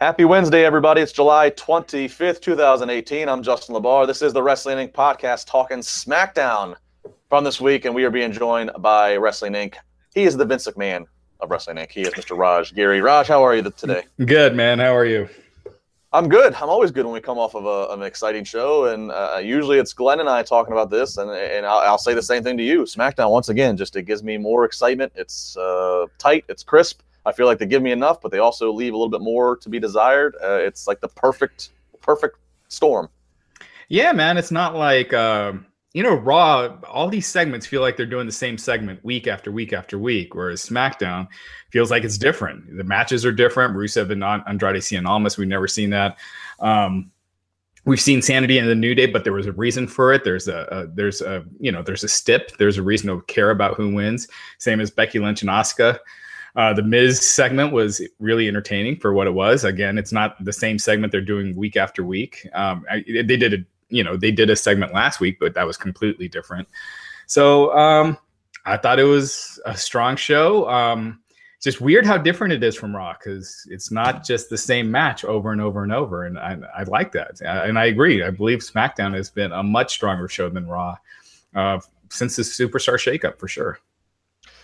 [0.00, 1.02] Happy Wednesday, everybody.
[1.02, 3.28] It's July 25th, 2018.
[3.28, 4.06] I'm Justin LaBar.
[4.06, 4.94] This is the Wrestling Inc.
[4.94, 6.74] podcast talking SmackDown
[7.28, 9.74] from this week, and we are being joined by Wrestling Inc.
[10.14, 11.04] He is the Vince McMahon
[11.40, 11.90] of Wrestling Inc.
[11.90, 12.34] He is Mr.
[12.34, 13.02] Raj Giri.
[13.02, 14.04] Raj, how are you today?
[14.24, 14.78] Good, man.
[14.78, 15.28] How are you?
[16.14, 16.54] I'm good.
[16.54, 19.78] I'm always good when we come off of a, an exciting show, and uh, usually
[19.78, 22.56] it's Glenn and I talking about this, and and I'll, I'll, say the same thing
[22.56, 22.84] to you.
[22.84, 25.12] SmackDown once again, just it gives me more excitement.
[25.14, 27.02] It's uh, tight, it's crisp.
[27.26, 29.56] I feel like they give me enough, but they also leave a little bit more
[29.58, 30.36] to be desired.
[30.42, 33.08] Uh, it's like the perfect, perfect storm.
[33.88, 34.38] Yeah, man.
[34.38, 36.78] It's not like um, you know Raw.
[36.88, 40.34] All these segments feel like they're doing the same segment week after week after week,
[40.34, 41.26] whereas SmackDown
[41.70, 42.76] feels like it's different.
[42.76, 43.74] The matches are different.
[43.74, 45.36] Rusev and Andrade Cien Almas.
[45.36, 46.16] We've never seen that.
[46.60, 47.10] Um,
[47.84, 50.48] we've seen sanity in the new day but there was a reason for it there's
[50.48, 53.74] a, a, there's a you know there's a stip there's a reason to care about
[53.74, 54.28] who wins
[54.58, 55.98] same as becky lynch and asuka
[56.56, 59.64] uh, the Miz segment was really entertaining for what it was.
[59.64, 62.46] Again, it's not the same segment they're doing week after week.
[62.54, 65.66] Um, I, they did a you know they did a segment last week, but that
[65.66, 66.68] was completely different.
[67.26, 68.18] So um,
[68.64, 70.68] I thought it was a strong show.
[70.68, 71.20] Um,
[71.60, 75.24] just weird how different it is from Raw because it's not just the same match
[75.24, 77.40] over and over and over, and I, I like that.
[77.42, 78.24] And I agree.
[78.24, 80.96] I believe SmackDown has been a much stronger show than Raw
[81.54, 83.78] uh, since the Superstar shakeup for sure.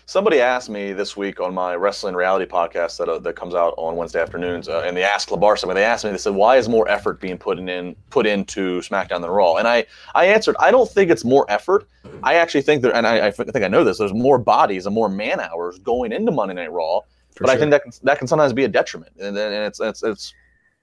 [0.08, 3.74] Somebody asked me this week on my wrestling reality podcast that uh, that comes out
[3.76, 5.74] on Wednesday afternoons, uh, and they asked Labar something.
[5.74, 9.20] They asked me, they said, "Why is more effort being put in put into SmackDown
[9.20, 11.88] than Raw?" And I I answered, I don't think it's more effort.
[12.22, 13.98] I actually think that, and I, I think I know this.
[13.98, 17.00] There's more bodies and more man hours going into Monday Night Raw,
[17.32, 17.56] For but sure.
[17.56, 20.32] I think that can, that can sometimes be a detriment, and, and it's it's it's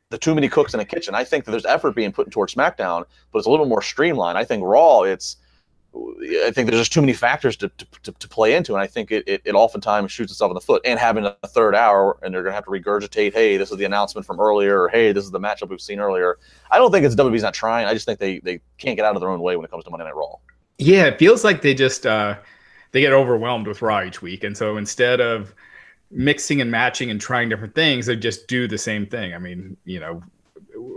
[0.10, 1.16] the too many cooks in a kitchen.
[1.16, 4.38] I think that there's effort being put towards SmackDown, but it's a little more streamlined.
[4.38, 5.38] I think Raw, it's
[5.96, 9.12] I think there's just too many factors to, to, to play into, and I think
[9.12, 10.82] it, it, it, oftentimes shoots itself in the foot.
[10.86, 13.78] And having a third hour, and they're going to have to regurgitate, hey, this is
[13.78, 16.40] the announcement from earlier, or hey, this is the matchup we've seen earlier.
[16.72, 17.86] I don't think it's WWE's not trying.
[17.86, 19.84] I just think they they can't get out of their own way when it comes
[19.84, 20.36] to Monday Night Raw.
[20.80, 22.38] Yeah, it feels like they just uh,
[22.92, 25.54] they get overwhelmed with Raw each week, and so instead of
[26.10, 29.34] mixing and matching and trying different things, they just do the same thing.
[29.34, 30.24] I mean, you know,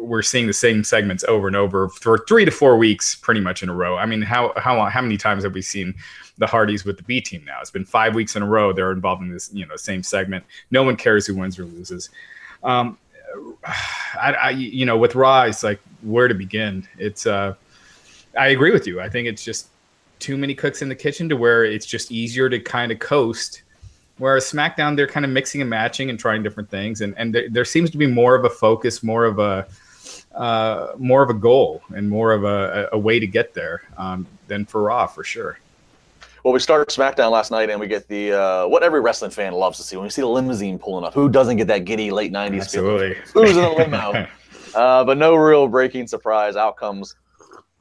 [0.07, 3.63] we're seeing the same segments over and over for three to four weeks, pretty much
[3.63, 3.97] in a row.
[3.97, 5.95] I mean, how how how many times have we seen
[6.39, 7.59] the Hardys with the B team now?
[7.61, 8.73] It's been five weeks in a row.
[8.73, 10.45] They're involved in this, you know, same segment.
[10.71, 12.11] No one cares who wins or loses.
[12.63, 12.99] Um,
[13.65, 16.87] I, I, you know, with Raw, it's like where to begin.
[16.99, 17.55] It's, uh,
[18.39, 19.01] I agree with you.
[19.01, 19.69] I think it's just
[20.19, 23.63] too many cooks in the kitchen to where it's just easier to kind of coast
[24.19, 27.49] Whereas SmackDown, they're kind of mixing and matching and trying different things, and and there,
[27.51, 29.67] there seems to be more of a focus, more of a
[30.35, 34.27] uh, more of a goal, and more of a, a way to get there um,
[34.49, 35.59] than for Raw for sure.
[36.45, 39.53] Well, we started SmackDown last night, and we get the uh, what every wrestling fan
[39.53, 41.13] loves to see when we see the limousine pulling up.
[41.13, 43.15] Who doesn't get that giddy late '90s Absolutely.
[43.15, 43.49] feeling?
[43.49, 44.27] Who's in the limo?
[44.75, 47.17] uh, but no real breaking surprise outcomes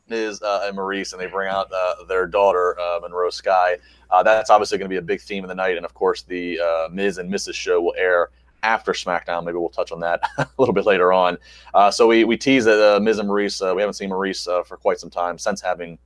[0.09, 3.77] is uh, and Maryse, and they bring out uh, their daughter uh, Monroe Sky.
[4.09, 6.23] Uh, that's obviously going to be a big theme of the night, and of course,
[6.23, 7.55] the uh, Miz and Mrs.
[7.55, 8.29] show will air
[8.63, 9.43] after SmackDown.
[9.43, 11.37] Maybe we'll touch on that a little bit later on.
[11.73, 13.75] Uh, so we we tease that Miz and Maryse.
[13.75, 15.97] we haven't seen Maryse for quite some time since having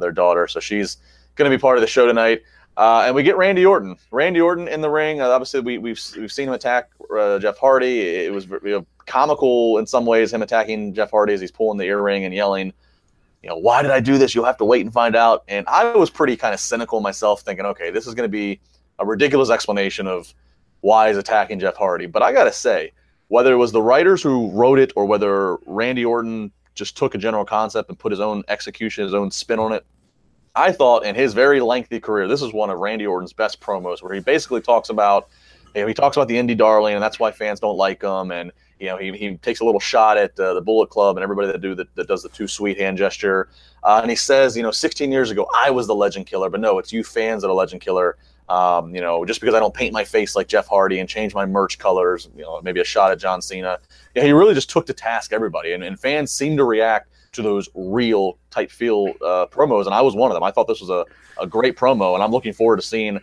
[0.00, 0.98] their daughter, so she's
[1.34, 2.42] going to be part of the show tonight.
[2.78, 3.96] Uh, and we get Randy Orton.
[4.12, 5.20] Randy Orton in the ring.
[5.20, 8.02] Uh, obviously, we, have we've, we've seen him attack uh, Jeff Hardy.
[8.02, 11.76] It was you know, comical in some ways, him attacking Jeff Hardy as he's pulling
[11.76, 12.72] the earring and yelling,
[13.42, 14.34] you know, why did I do this?
[14.34, 15.44] You'll have to wait and find out.
[15.48, 18.60] And I was pretty kind of cynical myself, thinking, okay, this is going to be
[18.98, 20.34] a ridiculous explanation of
[20.80, 22.06] why he's attacking Jeff Hardy.
[22.06, 22.92] But I got to say,
[23.28, 27.18] whether it was the writers who wrote it or whether Randy Orton just took a
[27.18, 29.84] general concept and put his own execution, his own spin on it,
[30.54, 34.02] I thought in his very lengthy career, this is one of Randy Orton's best promos
[34.02, 35.28] where he basically talks about,
[35.74, 38.32] you know, he talks about the indie darling and that's why fans don't like him.
[38.32, 41.24] And you know, he, he takes a little shot at uh, the Bullet Club and
[41.24, 43.48] everybody that do that, that does the too sweet hand gesture.
[43.82, 46.60] Uh, and he says, you know, 16 years ago, I was the legend killer, but
[46.60, 48.16] no, it's you fans that are legend killer.
[48.48, 51.34] Um, you know, just because I don't paint my face like Jeff Hardy and change
[51.34, 53.78] my merch colors, you know, maybe a shot at John Cena.
[54.14, 57.42] Yeah, he really just took to task everybody, and, and fans seem to react to
[57.42, 60.42] those real type feel uh, promos, and I was one of them.
[60.42, 61.04] I thought this was a,
[61.38, 63.20] a great promo, and I'm looking forward to seeing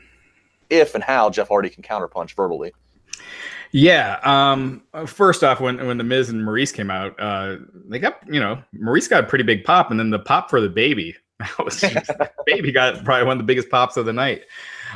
[0.70, 2.72] if and how Jeff Hardy can counterpunch verbally.
[3.72, 4.20] Yeah.
[4.24, 7.58] Um, first off, when when the Miz and Maryse came out, uh,
[7.88, 10.62] they got you know Maryse got a pretty big pop, and then the pop for
[10.62, 11.16] the baby,
[11.64, 12.12] was just,
[12.46, 14.44] baby got probably one of the biggest pops of the night.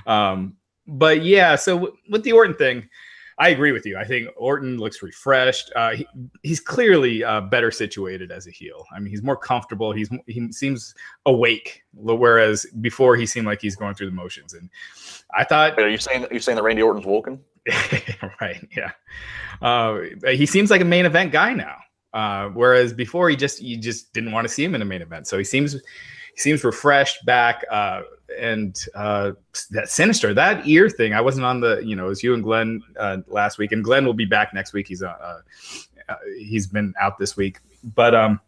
[0.05, 0.55] Um,
[0.87, 2.89] but yeah, so with the Orton thing,
[3.39, 3.97] I agree with you.
[3.97, 5.71] I think Orton looks refreshed.
[5.73, 6.07] Uh, he,
[6.43, 8.85] he's clearly uh, better situated as a heel.
[8.93, 9.93] I mean, he's more comfortable.
[9.93, 10.93] He's he seems
[11.25, 14.53] awake, whereas before he seemed like he's going through the motions.
[14.53, 14.69] And
[15.33, 17.39] I thought, Wait, are you saying are you saying that Randy Orton's woken?
[18.41, 18.67] right.
[18.75, 18.91] Yeah.
[19.61, 19.99] Uh,
[20.31, 21.77] he seems like a main event guy now.
[22.13, 25.01] Uh, whereas before he just you just didn't want to see him in a main
[25.01, 25.27] event.
[25.27, 27.63] So he seems he seems refreshed back.
[27.69, 28.01] Uh,
[28.39, 29.31] and uh,
[29.71, 31.13] that sinister that ear thing.
[31.13, 33.83] I wasn't on the you know it was you and Glenn uh, last week, and
[33.83, 34.87] Glenn will be back next week.
[34.87, 35.41] He's uh,
[36.07, 37.59] uh he's been out this week,
[37.95, 38.39] but um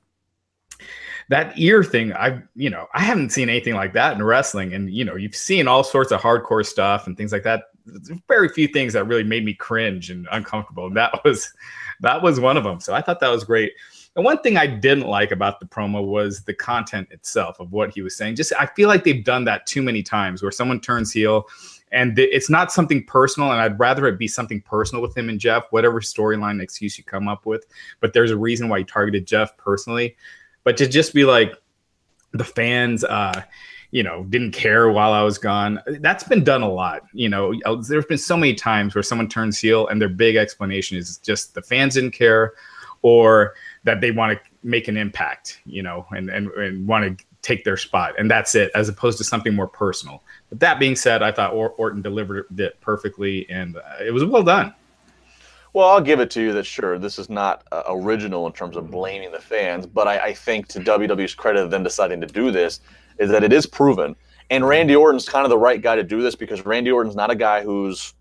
[1.30, 4.92] that ear thing i you know i haven't seen anything like that in wrestling and
[4.92, 7.66] you know you've seen all sorts of hardcore stuff and things like that
[8.28, 11.52] very few things that really made me cringe and uncomfortable and that was
[12.00, 12.80] that was one of them.
[12.80, 13.74] So i thought that was great.
[14.16, 17.94] And one thing i didn't like about the promo was the content itself of what
[17.94, 18.36] he was saying.
[18.36, 21.48] Just i feel like they've done that too many times where someone turns heel
[21.94, 25.42] and it's not something personal and i'd rather it be something personal with him and
[25.42, 27.66] jeff whatever storyline excuse you come up with
[28.00, 30.16] but there's a reason why you targeted jeff personally.
[30.64, 31.54] But to just be like
[32.34, 33.44] the fans, uh,
[33.92, 35.82] you know, didn't care while I was gone.
[35.86, 37.04] That's been done a lot.
[37.14, 37.54] You know,
[37.88, 41.54] there's been so many times where someone turns heel and their big explanation is just
[41.54, 42.54] the fans didn't care
[43.02, 43.54] or
[43.84, 47.64] that they want to make an impact, you know, and, and, and want to take
[47.64, 48.14] their spot.
[48.18, 50.24] And that's it, as opposed to something more personal.
[50.50, 54.24] But that being said, I thought or- Orton delivered it perfectly and uh, it was
[54.24, 54.74] well done.
[55.74, 58.76] Well, I'll give it to you that sure, this is not uh, original in terms
[58.76, 62.28] of blaming the fans, but I, I, think to WWE's credit of them deciding to
[62.28, 62.82] do this
[63.20, 64.16] is that it is proven.
[64.50, 67.32] And Randy Orton's kind of the right guy to do this because Randy Orton's not
[67.32, 68.14] a guy who's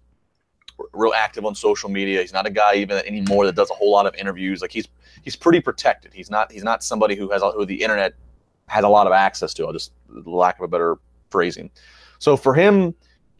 [0.92, 2.20] real active on social media.
[2.20, 4.62] He's not a guy even anymore that does a whole lot of interviews.
[4.62, 4.88] Like he's
[5.22, 6.12] he's pretty protected.
[6.12, 8.14] He's not he's not somebody who has who the internet
[8.66, 9.66] has a lot of access to.
[9.66, 10.98] I'll just lack of a better
[11.30, 11.70] phrasing.
[12.18, 12.94] So for him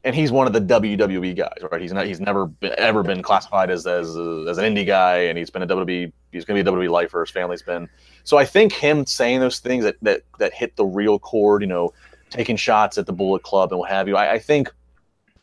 [0.05, 1.81] and he's one of the WWE guys, right?
[1.81, 5.37] He's not he's never been, ever been classified as as as an indie guy, and
[5.37, 6.12] he's been a WWE.
[6.32, 7.20] He's going to be a WWE lifer.
[7.20, 7.88] His family's been.
[8.25, 11.69] So I think him saying those things that that that hit the real chord, you
[11.69, 11.93] know,
[12.31, 14.17] taking shots at the Bullet Club and what have you.
[14.17, 14.73] I, I think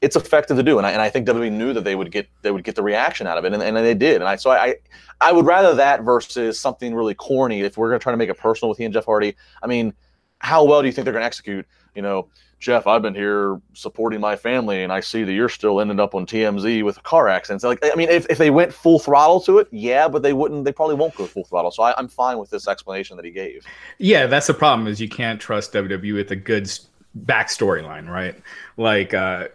[0.02, 2.28] it's effective to do, and I, and I think WWE knew that they would get
[2.42, 4.22] they would get the reaction out of it, and, and they did.
[4.22, 4.76] And I so I
[5.22, 7.62] I would rather that versus something really corny.
[7.62, 9.68] If we're going to try to make it personal with he and Jeff Hardy, I
[9.68, 9.94] mean,
[10.40, 11.66] how well do you think they're going to execute?
[11.98, 12.30] You know
[12.60, 16.16] Jeff, I've been here supporting my family, and I see that you're still ending up
[16.16, 17.64] on TMZ with car accidents.
[17.64, 20.66] Like, I mean, if, if they went full throttle to it, yeah, but they wouldn't.
[20.66, 21.70] They probably won't go full throttle.
[21.70, 23.64] So I, am fine with this explanation that he gave.
[24.00, 26.68] Yeah, that's the problem is you can't trust WWE with a good
[27.26, 28.36] backstory line, right?
[28.78, 29.50] Like, uh,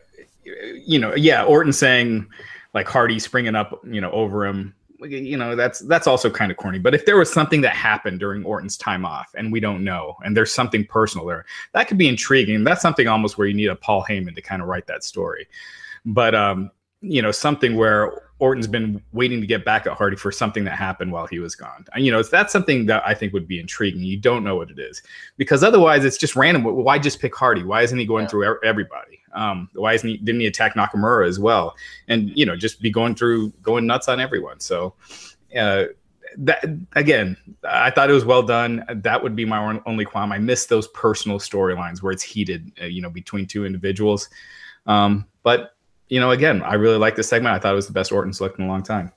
[0.45, 2.29] you know, yeah, Orton saying
[2.73, 4.75] like Hardy springing up, you know, over him
[5.05, 8.21] you know that's that's also kind of corny but if there was something that happened
[8.21, 11.99] during orton's time off and we don't know and there's something personal there that could
[11.99, 14.87] be intriguing that's something almost where you need a paul heyman to kind of write
[14.87, 15.47] that story
[16.05, 16.71] but um
[17.01, 20.77] you know something where Orton's been waiting to get back at Hardy for something that
[20.77, 21.85] happened while he was gone.
[21.95, 24.03] And, you know, it's that's something that I think would be intriguing.
[24.03, 25.01] You don't know what it is
[25.37, 26.65] because otherwise it's just random.
[26.65, 27.63] Why just pick Hardy?
[27.63, 28.29] Why isn't he going yeah.
[28.31, 29.12] through everybody?
[29.35, 30.17] Um, why isn't he?
[30.19, 31.75] Didn't he attack Nakamura as well?
[32.09, 34.61] And you know, just be going through, going nuts on everyone.
[34.61, 34.95] So.
[35.57, 35.85] Uh,
[36.39, 36.65] that
[36.95, 38.87] again, I thought it was well done.
[38.89, 40.33] That would be my only qualm.
[40.33, 44.31] I miss those personal storylines where it's heated, uh, you know, between two individuals.
[44.87, 45.77] Um, but
[46.09, 47.55] you know, again, I really like this segment.
[47.55, 49.13] I thought it was the best Orton select in a long time.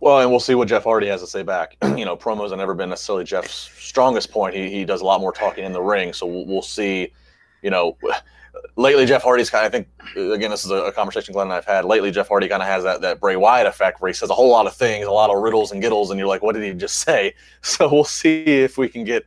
[0.00, 1.76] Well, and we'll see what Jeff Hardy has to say back.
[1.96, 4.54] you know, promos have never been necessarily Jeff's strongest point.
[4.54, 7.12] He, he does a lot more talking in the ring, so we'll, we'll see.
[7.62, 7.96] You know,
[8.76, 9.88] lately Jeff Hardy's kind of, I think,
[10.34, 11.84] again, this is a, conversation Glenn and I've had.
[11.84, 14.34] Lately, Jeff Hardy kind of has that, that Bray Wyatt effect where he says a
[14.34, 16.64] whole lot of things, a lot of riddles and giddles, and you're like, what did
[16.64, 17.34] he just say?
[17.62, 19.24] So we'll see if we can get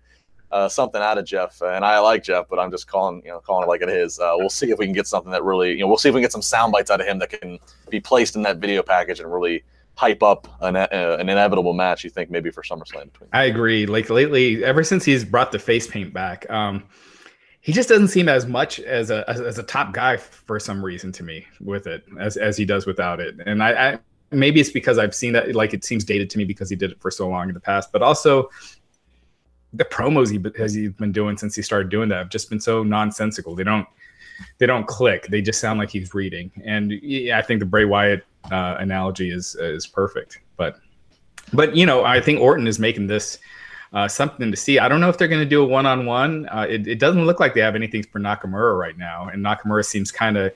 [0.52, 1.62] uh, something out of Jeff.
[1.62, 4.20] And I like Jeff, but I'm just calling, you know, calling it like it is.
[4.20, 6.16] Uh, we'll see if we can get something that really, you know, we'll see if
[6.16, 8.58] we can get some sound bites out of him that can be placed in that
[8.58, 9.64] video package and really
[9.96, 12.04] hype up an, uh, an inevitable match.
[12.04, 13.30] You think maybe for SummerSlam between.
[13.34, 13.86] I agree.
[13.86, 16.84] Like lately, ever since he's brought the face paint back, um,
[17.66, 21.12] he just doesn't seem as much as a as, a top guy for some reason
[21.12, 23.34] to me with it as as he does without it.
[23.44, 26.44] And I, I maybe it's because I've seen that like it seems dated to me
[26.44, 28.52] because he did it for so long in the past, but also
[29.74, 32.60] the promos he has he been doing since he started doing that have just been
[32.60, 33.56] so nonsensical.
[33.56, 33.88] They don't
[34.60, 35.26] they don't click.
[35.30, 36.52] They just sound like he's reading.
[36.64, 40.38] And yeah, I think the Bray Wyatt uh, analogy is is perfect.
[40.56, 40.78] But
[41.52, 43.40] but you know, I think Orton is making this
[43.94, 44.80] uh, something to see.
[44.80, 46.48] I don't know if they're going to do a one on one.
[46.54, 50.38] It doesn't look like they have anything for Nakamura right now, and Nakamura seems kind
[50.38, 50.52] of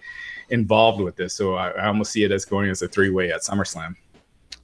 [0.49, 1.33] involved with this.
[1.33, 3.95] So I, I almost see it as going as a three way at SummerSlam.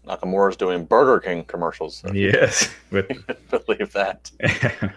[0.06, 2.04] Nakamura's doing Burger King commercials.
[2.14, 4.30] Yes, believe that.
[4.84, 4.94] um,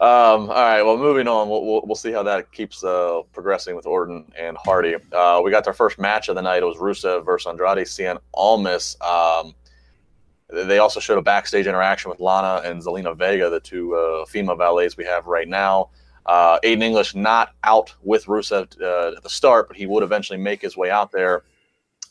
[0.00, 3.86] all right, well, moving on, we'll, we'll, we'll see how that keeps uh, progressing with
[3.86, 4.96] Orton and Hardy.
[5.12, 6.62] Uh, we got their first match of the night.
[6.62, 8.96] It was Rusev versus Andrade Cien Almas.
[9.00, 9.54] Um,
[10.52, 14.56] they also showed a backstage interaction with Lana and Zelina Vega, the two uh, female
[14.56, 15.88] valets we have right now.
[16.26, 20.38] Uh, Aiden English not out with Rusev uh, at the start, but he would eventually
[20.38, 21.42] make his way out there.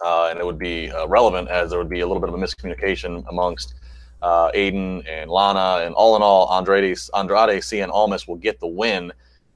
[0.01, 2.35] uh, and it would be uh, relevant as there would be a little bit of
[2.35, 3.75] a miscommunication amongst
[4.21, 8.67] uh, Aiden and Lana, and all in all, Andrade, Andrade Cien Almas will get the
[8.67, 9.11] win,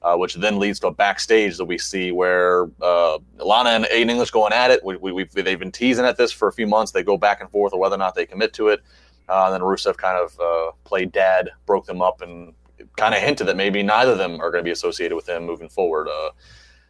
[0.06, 4.08] uh, which then leads to a backstage that we see where uh, Lana and Aiden
[4.08, 4.84] English going at it.
[4.84, 6.92] We, we, they've been teasing at this for a few months.
[6.92, 8.82] They go back and forth on whether or not they commit to it.
[9.28, 12.54] Uh, then Rusev kind of uh, played dad, broke them up, and
[12.96, 15.44] kind of hinted that maybe neither of them are going to be associated with him
[15.44, 16.06] moving forward.
[16.06, 16.30] Uh,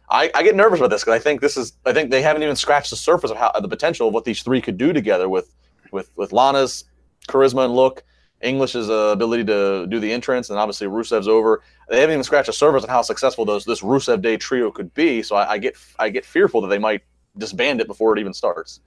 [0.09, 2.43] I, I, get nervous about this because I think this is I think they haven't
[2.43, 5.27] even scratched the surface of how the potential of what these three could do together
[5.27, 5.55] with
[5.91, 6.85] with with Lana's
[7.27, 8.03] charisma and look,
[8.41, 11.61] English's uh, ability to do the entrance, and obviously Rusev's over.
[11.89, 14.93] They haven't even scratched the surface of how successful those this Rusev Day trio could
[14.93, 15.23] be.
[15.23, 17.01] So I, I get I get fearful that they might
[17.37, 18.81] disband it before it even starts.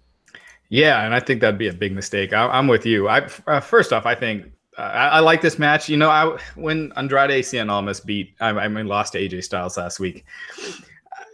[0.69, 2.33] Yeah, and I think that'd be a big mistake.
[2.33, 3.09] I, am with you.
[3.09, 5.88] I uh, first off, I think uh, I, I, like this match.
[5.88, 9.76] You know, I when Andrade Cien Almas beat, I, I mean, lost to AJ Styles
[9.76, 10.25] last week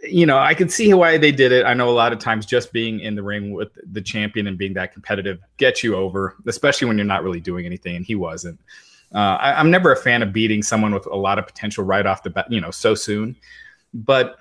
[0.09, 1.65] you know, I can see why they did it.
[1.65, 4.57] I know a lot of times just being in the ring with the champion and
[4.57, 8.15] being that competitive gets you over, especially when you're not really doing anything, and he
[8.15, 8.59] wasn't.
[9.13, 12.05] Uh, I, am never a fan of beating someone with a lot of potential right
[12.05, 13.35] off the bat, you know, so soon.
[13.93, 14.37] But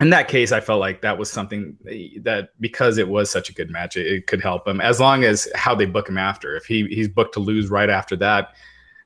[0.00, 1.76] in that case, I felt like that was something
[2.22, 5.24] that because it was such a good match, it, it could help him as long
[5.24, 6.56] as how they book him after.
[6.56, 8.54] If he he's booked to lose right after that,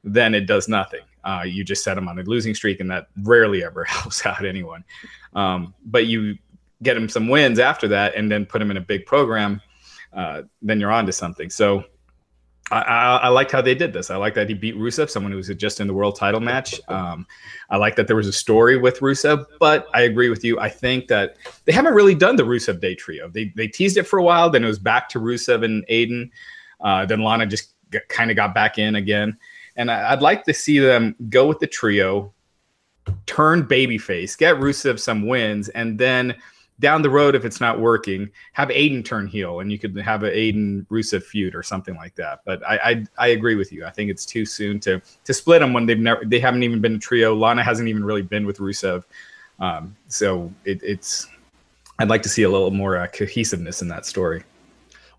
[0.04, 1.00] then it does nothing.
[1.24, 4.44] Uh, you just set them on a losing streak, and that rarely ever helps out
[4.44, 4.84] anyone.
[5.34, 6.36] Um, but you
[6.82, 9.60] get them some wins after that, and then put them in a big program,
[10.12, 11.48] uh, then you're on to something.
[11.48, 11.84] So
[12.70, 14.10] I, I, I, liked how they did this.
[14.10, 16.80] I like that he beat Rusev, someone who was just in the world title match.
[16.88, 17.26] Um,
[17.70, 20.58] I like that there was a story with Rusev, but I agree with you.
[20.58, 23.28] I think that they haven't really done the Rusev Day trio.
[23.28, 26.30] They they teased it for a while, then it was back to Rusev and Aiden.
[26.80, 27.74] Uh, then Lana just
[28.08, 29.36] kind of got back in again.
[29.76, 32.32] And I, would like to see them go with the trio,
[33.26, 36.34] turn babyface, get Rusev some wins, and then
[36.82, 40.24] down the road, if it's not working, have Aiden turn heel, and you could have
[40.24, 42.40] an Aiden Rusev feud or something like that.
[42.44, 43.86] But I, I, I agree with you.
[43.86, 46.80] I think it's too soon to to split them when they've never they haven't even
[46.80, 47.34] been a trio.
[47.34, 49.04] Lana hasn't even really been with Rusev,
[49.60, 51.28] um, so it, it's.
[51.98, 54.42] I'd like to see a little more uh, cohesiveness in that story.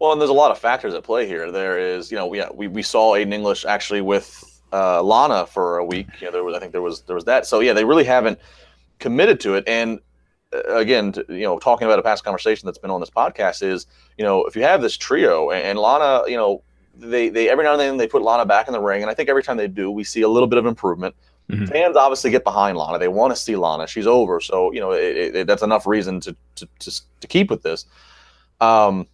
[0.04, 1.50] Well, and there's a lot of factors at play here.
[1.50, 5.78] There is, you know, we we, we saw Aiden English actually with uh, Lana for
[5.78, 6.08] a week.
[6.20, 7.46] You know, there was I think there was there was that.
[7.46, 8.38] So yeah, they really haven't
[9.00, 9.64] committed to it.
[9.66, 10.02] And
[10.54, 13.64] uh, again, to, you know, talking about a past conversation that's been on this podcast
[13.64, 16.64] is, you know, if you have this trio and, and Lana, you know,
[16.98, 19.14] they they every now and then they put Lana back in the ring, and I
[19.14, 21.16] think every time they do, we see a little bit of improvement.
[21.50, 21.68] Mm-hmm.
[21.68, 23.88] Fans obviously get behind Lana; they want to see Lana.
[23.88, 27.50] She's over, so you know it, it, that's enough reason to, to to to keep
[27.50, 27.86] with this.
[28.60, 29.08] Um,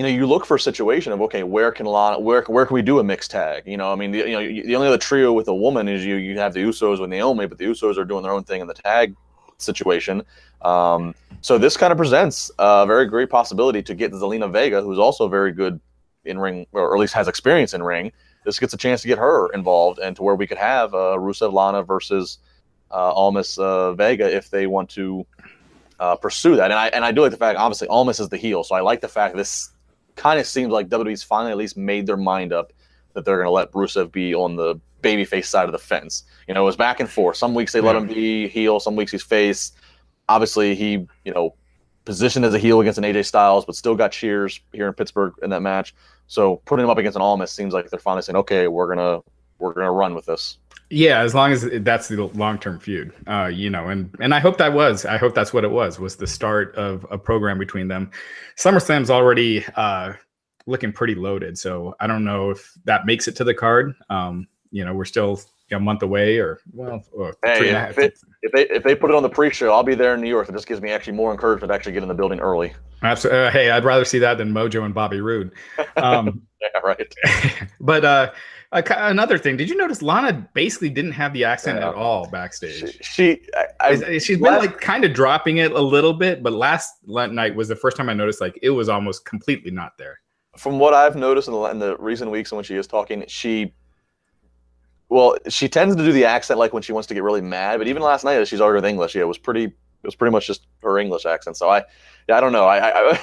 [0.00, 2.72] you know, you look for a situation of okay, where can Lana, where where can
[2.72, 3.64] we do a mixed tag?
[3.66, 6.02] You know, I mean, the, you know, the only other trio with a woman is
[6.06, 8.62] you you have the Usos with Naomi, but the Usos are doing their own thing
[8.62, 9.14] in the tag
[9.58, 10.22] situation.
[10.62, 14.98] Um, so this kind of presents a very great possibility to get Zelina Vega, who's
[14.98, 15.78] also very good
[16.24, 18.10] in ring, or at least has experience in ring.
[18.46, 21.18] This gets a chance to get her involved, and to where we could have uh,
[21.18, 22.38] Rusev Lana versus
[22.90, 25.26] uh, Almas uh, Vega if they want to
[25.98, 26.70] uh, pursue that.
[26.70, 28.80] And I and I do like the fact, obviously, Almas is the heel, so I
[28.80, 29.72] like the fact this
[30.20, 32.74] kind of seems like WWE's finally at least made their mind up
[33.14, 36.24] that they're going to let Rusev be on the babyface side of the fence.
[36.46, 37.38] You know, it was back and forth.
[37.38, 39.72] Some weeks they let him be heel, some weeks he's face.
[40.28, 41.54] Obviously, he, you know,
[42.04, 45.32] positioned as a heel against an AJ Styles, but still got cheers here in Pittsburgh
[45.42, 45.94] in that match.
[46.26, 49.20] So putting him up against an Almas seems like they're finally saying, okay, we're gonna
[49.58, 50.58] we're gonna run with this.
[50.92, 54.40] Yeah, as long as that's the long term feud, uh, you know, and and I
[54.40, 57.58] hope that was, I hope that's what it was, was the start of a program
[57.58, 58.10] between them.
[58.56, 60.14] SummerSlam's already uh,
[60.66, 63.94] looking pretty loaded, so I don't know if that makes it to the card.
[64.10, 68.50] Um, you know, we're still a month away, or well, or hey, if, it, if,
[68.50, 70.48] they if they put it on the pre-show, I'll be there in New York.
[70.48, 72.74] It just gives me actually more encouragement to actually get in the building early.
[73.02, 73.46] Absolutely.
[73.46, 75.52] Uh, hey, I'd rather see that than Mojo and Bobby Roode.
[75.96, 77.14] Um, yeah, right.
[77.80, 78.30] but uh,
[78.72, 81.88] uh, another thing, did you notice Lana basically didn't have the accent yeah.
[81.88, 82.98] at all backstage?
[83.00, 83.42] She, she
[83.80, 87.54] I, she's been last, like kind of dropping it a little bit, but last night
[87.54, 90.20] was the first time I noticed like it was almost completely not there.
[90.56, 93.74] From what I've noticed in the, in the recent weeks when she is talking, she
[95.08, 97.78] well, she tends to do the accent like when she wants to get really mad.
[97.78, 99.64] But even last night, as she's arguing English, yeah, it was pretty.
[99.64, 101.58] It was pretty much just her English accent.
[101.58, 101.82] So I,
[102.26, 102.64] yeah, I don't know.
[102.64, 103.20] I, I,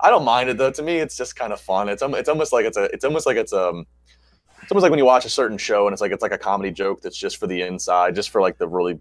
[0.00, 0.72] I don't mind it though.
[0.72, 1.88] To me, it's just kind of fun.
[1.88, 2.84] It's it's almost like it's a.
[2.84, 3.86] It's almost like it's um
[4.66, 6.38] it's almost like when you watch a certain show and it's like it's like a
[6.38, 8.98] comedy joke that's just for the inside, just for like the really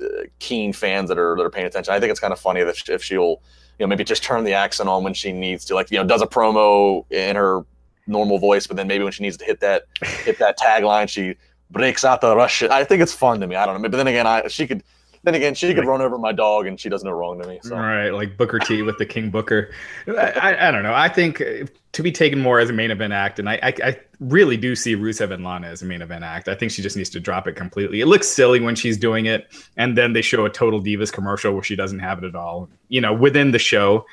[0.00, 0.06] uh,
[0.38, 1.92] keen fans that are that are paying attention.
[1.92, 3.42] I think it's kind of funny that if she'll
[3.78, 6.04] you know maybe just turn the accent on when she needs to, like you know
[6.04, 7.66] does a promo in her
[8.06, 11.34] normal voice, but then maybe when she needs to hit that hit that tagline, she
[11.70, 12.70] breaks out the Russian.
[12.70, 13.54] I think it's fun to me.
[13.54, 14.82] I don't know, but then again, I she could
[15.26, 17.58] then again, she could run over my dog, and she does no wrong to me.
[17.60, 17.74] So.
[17.76, 19.72] Right, like Booker T with the King Booker.
[20.06, 20.94] I, I, don't know.
[20.94, 21.42] I think
[21.90, 24.76] to be taken more as a main event act, and I, I, I really do
[24.76, 26.46] see Rusev and Lana as a main event act.
[26.46, 28.00] I think she just needs to drop it completely.
[28.00, 31.52] It looks silly when she's doing it, and then they show a Total Divas commercial
[31.54, 32.68] where she doesn't have it at all.
[32.88, 34.06] You know, within the show.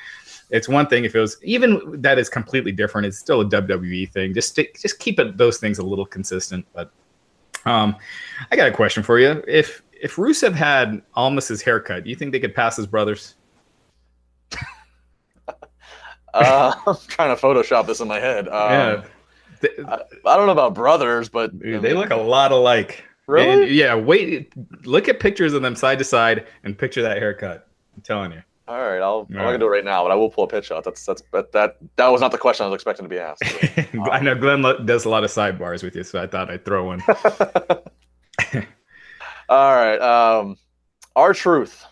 [0.50, 3.06] It's one thing if it was even that is completely different.
[3.06, 4.34] It's still a WWE thing.
[4.34, 6.66] Just stick, just keep it those things a little consistent.
[6.74, 6.90] But
[7.64, 7.96] um,
[8.52, 9.42] I got a question for you.
[9.48, 13.36] If if Rusev had Almas's haircut, do you think they could pass as brothers?
[16.34, 18.46] uh, I'm trying to Photoshop this in my head.
[18.48, 19.68] Um, yeah.
[19.88, 19.94] I,
[20.26, 23.02] I, don't know about brothers, but Dude, they look a lot alike.
[23.26, 23.62] Really?
[23.64, 23.94] And yeah.
[23.94, 24.52] Wait.
[24.84, 27.66] Look at pictures of them side to side and picture that haircut.
[27.96, 28.42] I'm telling you.
[28.68, 30.44] All right, I'll, All I'm not gonna do it right now, but I will pull
[30.44, 30.84] a pitch shot.
[30.84, 33.42] That's that's but that that was not the question I was expecting to be asked.
[33.94, 36.64] um, I know Glenn does a lot of sidebars with you, so I thought I'd
[36.64, 37.02] throw one.
[39.48, 40.00] All right.
[40.00, 40.56] Um,
[41.16, 41.84] R-Truth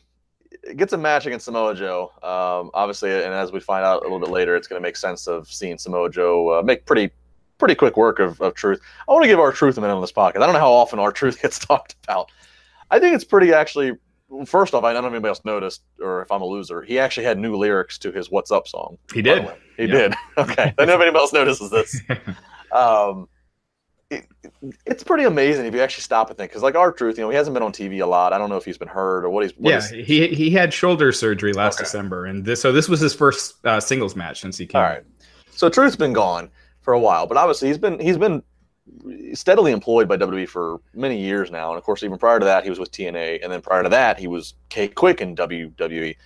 [0.76, 2.12] gets a match against Samoa Joe.
[2.22, 4.96] Um, obviously, and as we find out a little bit later, it's going to make
[4.96, 7.10] sense of seeing Samoa Joe uh, make pretty
[7.58, 8.80] pretty quick work of, of truth.
[9.08, 10.36] I want to give R-Truth a minute on this podcast.
[10.36, 12.30] I don't know how often our truth gets talked about.
[12.90, 13.92] I think it's pretty actually.
[14.46, 16.80] First off, I don't know if anybody else noticed, or if I'm a loser.
[16.80, 18.96] He actually had new lyrics to his "What's Up" song.
[19.12, 19.46] He did.
[19.76, 19.86] He yeah.
[19.86, 20.14] did.
[20.38, 20.74] Okay.
[20.78, 22.00] I don't know if anybody else notices this.
[22.72, 23.28] Um,
[24.12, 24.26] it,
[24.86, 27.36] it's pretty amazing if you actually stop and think because like R-Truth you know he
[27.36, 28.32] hasn't been on tv a lot.
[28.32, 30.72] I don't know if he's been hurt or what he's what yeah he he had
[30.72, 31.84] shoulder surgery last okay.
[31.84, 34.80] december and this so this was his first uh, singles match since he came.
[34.80, 35.04] All right.
[35.50, 36.50] So truth's been gone
[36.80, 38.42] for a while but obviously he's been he's been
[39.32, 42.64] steadily employed by WWE for many years now and of course even prior to that
[42.64, 46.16] he was with TNA and then prior to that he was K-Kwik in WWE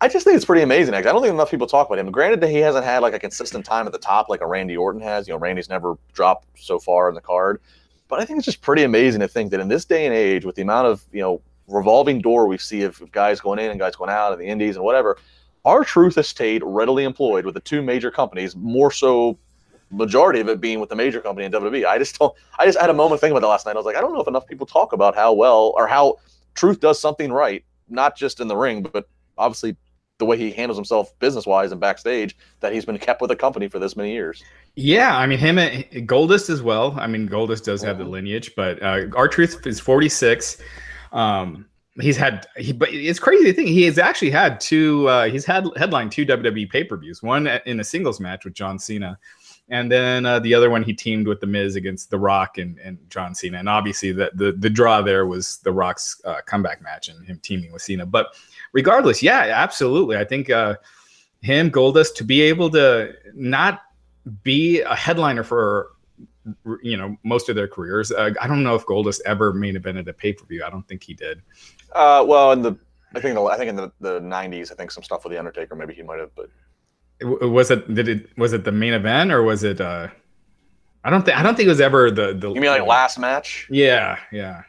[0.00, 0.94] I just think it's pretty amazing.
[0.94, 2.10] I don't think enough people talk about him.
[2.10, 4.76] Granted that he hasn't had like a consistent time at the top like a Randy
[4.76, 5.26] Orton has.
[5.26, 7.60] You know, Randy's never dropped so far in the card.
[8.08, 10.44] But I think it's just pretty amazing to think that in this day and age,
[10.44, 13.80] with the amount of, you know, revolving door we see of guys going in and
[13.80, 15.16] guys going out and the indies and whatever,
[15.64, 19.38] R-Truth has stayed readily employed with the two major companies, more so
[19.90, 21.86] majority of it being with the major company in WWE.
[21.86, 23.74] I just don't I just had a moment thinking about that last night.
[23.74, 26.16] I was like, I don't know if enough people talk about how well or how
[26.54, 29.76] Truth does something right, not just in the ring, but obviously
[30.18, 33.36] the way he handles himself business wise and backstage that he's been kept with the
[33.36, 34.42] company for this many years.
[34.76, 36.94] Yeah, I mean him and Goldust as well.
[36.98, 40.62] I mean Goldust does have the lineage, but uh, R-Truth is 46.
[41.12, 41.66] Um,
[42.00, 43.66] he's had he, but it's crazy thing.
[43.66, 45.08] he has actually had two.
[45.08, 47.22] Uh, he's had headline two WWE pay per views.
[47.22, 49.18] One in a singles match with John Cena,
[49.68, 52.78] and then uh, the other one he teamed with the Miz against The Rock and,
[52.78, 53.58] and John Cena.
[53.58, 57.38] And obviously the the, the draw there was The Rock's uh, comeback match and him
[57.42, 58.06] teaming with Cena.
[58.06, 58.34] But
[58.74, 60.18] regardless, yeah, absolutely.
[60.18, 60.74] I think uh,
[61.40, 63.80] him, Goldust, to be able to not
[64.42, 65.92] be a headliner for
[66.82, 68.12] you know most of their careers.
[68.12, 70.62] Uh, I don't know if Goldust ever main evented a pay per view.
[70.62, 71.40] I don't think he did.
[71.94, 72.76] Uh, well, in the
[73.14, 75.38] I think the, I think in the, the '90s, I think some stuff with the
[75.38, 76.50] Undertaker, maybe he might have, but
[77.22, 79.80] was it did it was it the main event or was it?
[79.80, 80.08] uh
[81.04, 82.48] I don't think I don't think it was ever the the.
[82.50, 83.68] You mean like last match?
[83.70, 84.62] Yeah, yeah,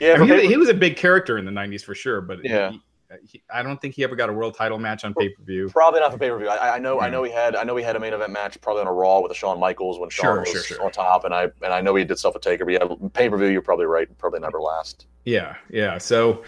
[0.00, 0.14] yeah.
[0.14, 2.72] I mean, he, he, was a big character in the '90s for sure, but yeah.
[2.72, 2.82] He,
[3.24, 5.68] he, I don't think he ever got a world title match on pay per view.
[5.68, 6.48] Probably not for pay per view.
[6.48, 7.00] I, I, know.
[7.00, 7.56] I know he had.
[7.56, 9.60] I know he had a main event match probably on a Raw with a Shawn
[9.60, 10.84] Michaels when Shawn sure, was sure, sure.
[10.84, 12.64] on top, and I and I know he did stuff with Taker.
[12.64, 13.48] But yeah, pay per view.
[13.48, 14.08] You're probably right.
[14.18, 15.06] Probably never last.
[15.24, 15.98] Yeah, yeah.
[15.98, 16.44] So,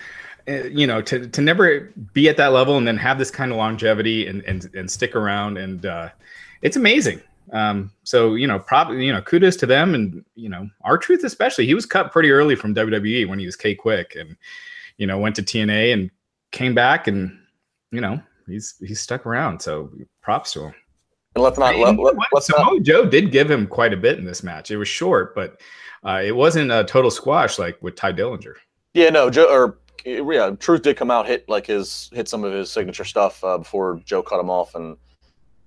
[0.49, 3.53] uh, you know, to to never be at that level and then have this kind
[3.53, 6.09] of longevity and and and stick around and uh,
[6.63, 7.21] it's amazing.
[7.53, 11.67] Um, so you know, probably you know, kudos to them, and you know, R-Truth especially.
[11.67, 14.37] He was cut pretty early from WWE when he was K-Kwik, and
[14.99, 16.11] you know, went to TNA and
[16.53, 17.39] came back, and
[17.91, 19.61] you know, he's he's stuck around.
[19.61, 19.91] So
[20.23, 20.75] props to him.
[21.35, 22.83] And let's not let, let, let's Samoa not.
[22.83, 24.71] Joe did give him quite a bit in this match.
[24.71, 25.61] It was short, but
[26.05, 28.55] uh, it wasn't a total squash like with Tye Dillinger.
[28.95, 32.53] Yeah, no, Joe or yeah, Truth did come out hit like his hit some of
[32.53, 34.97] his signature stuff uh, before Joe cut him off, and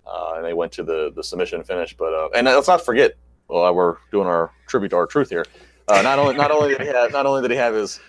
[0.06, 1.96] uh, and they went to the the submission finish.
[1.96, 3.13] But uh, and let's not forget,
[3.48, 5.46] well, we're doing our tribute to R-Truth here.
[5.88, 8.00] Uh, not only not only did he have not only did he have his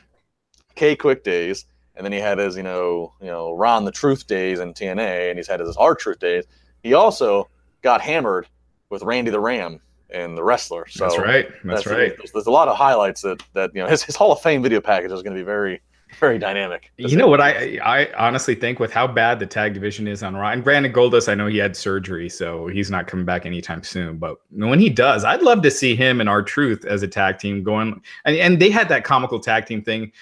[0.75, 4.61] K-Kwik days, and then he had his you know you know Ron the Truth days
[4.61, 6.45] in TNA, and he's had his R-Truth days.
[6.83, 7.49] He also
[7.83, 8.47] got hammered
[8.91, 10.87] with Randy the Ram and the wrestler.
[10.89, 11.49] So that's right.
[11.65, 12.17] That's, that's right.
[12.17, 14.63] There's, there's, a lot of highlights that that you know his, his Hall of Fame
[14.63, 15.81] video package is going to be very
[16.21, 16.93] very dynamic.
[16.97, 20.37] You know what I I honestly think with how bad the tag division is on
[20.37, 23.83] Raw, and granted Goldust, I know he had surgery, so he's not coming back anytime
[23.83, 24.19] soon.
[24.19, 27.63] But when he does, I'd love to see him and R-Truth as a tag team
[27.63, 28.01] going.
[28.25, 30.13] And, and they had that comical tag team thing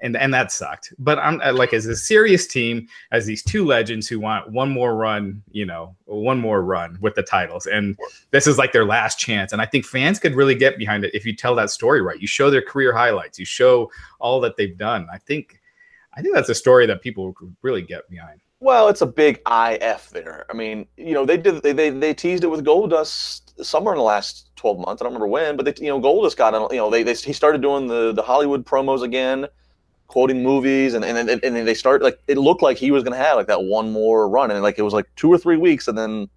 [0.00, 0.92] and and that sucked.
[0.98, 4.70] But I'm uh, like as a serious team, as these two legends who want one
[4.70, 7.98] more run, you know, one more run with the titles, and
[8.30, 9.52] this is like their last chance.
[9.52, 12.20] And I think fans could really get behind it if you tell that story right.
[12.20, 15.06] You show their career highlights, you show all that they've done.
[15.12, 15.60] I think.
[16.14, 18.40] I think that's a story that people could really get behind.
[18.60, 20.44] Well, it's a big IF there.
[20.50, 23.98] I mean, you know, they did they they, they teased it with Goldust somewhere in
[23.98, 25.00] the last 12 months.
[25.00, 26.54] I don't remember when, but they, you know, Goldust got.
[26.72, 29.46] You know, they, they he started doing the the Hollywood promos again,
[30.08, 33.16] quoting movies, and and and, and they start like it looked like he was going
[33.16, 35.56] to have like that one more run, and like it was like two or three
[35.56, 36.28] weeks, and then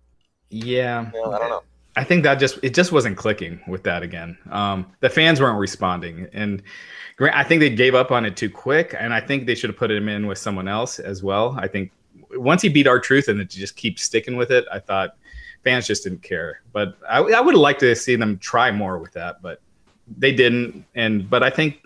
[0.49, 1.63] yeah, you know, I don't know.
[1.95, 4.38] I think that just it just wasn't clicking with that again.
[4.51, 6.62] Um, the fans weren't responding, and
[7.21, 8.95] Grant, I think they gave up on it too quick.
[8.97, 11.55] And I think they should have put him in with someone else as well.
[11.60, 11.91] I think
[12.31, 15.17] once he beat R-Truth and it just keeps sticking with it, I thought
[15.63, 16.62] fans just didn't care.
[16.73, 19.62] But I, I would have liked to see them try more with that, but
[20.17, 20.84] they didn't.
[20.95, 21.81] And but I think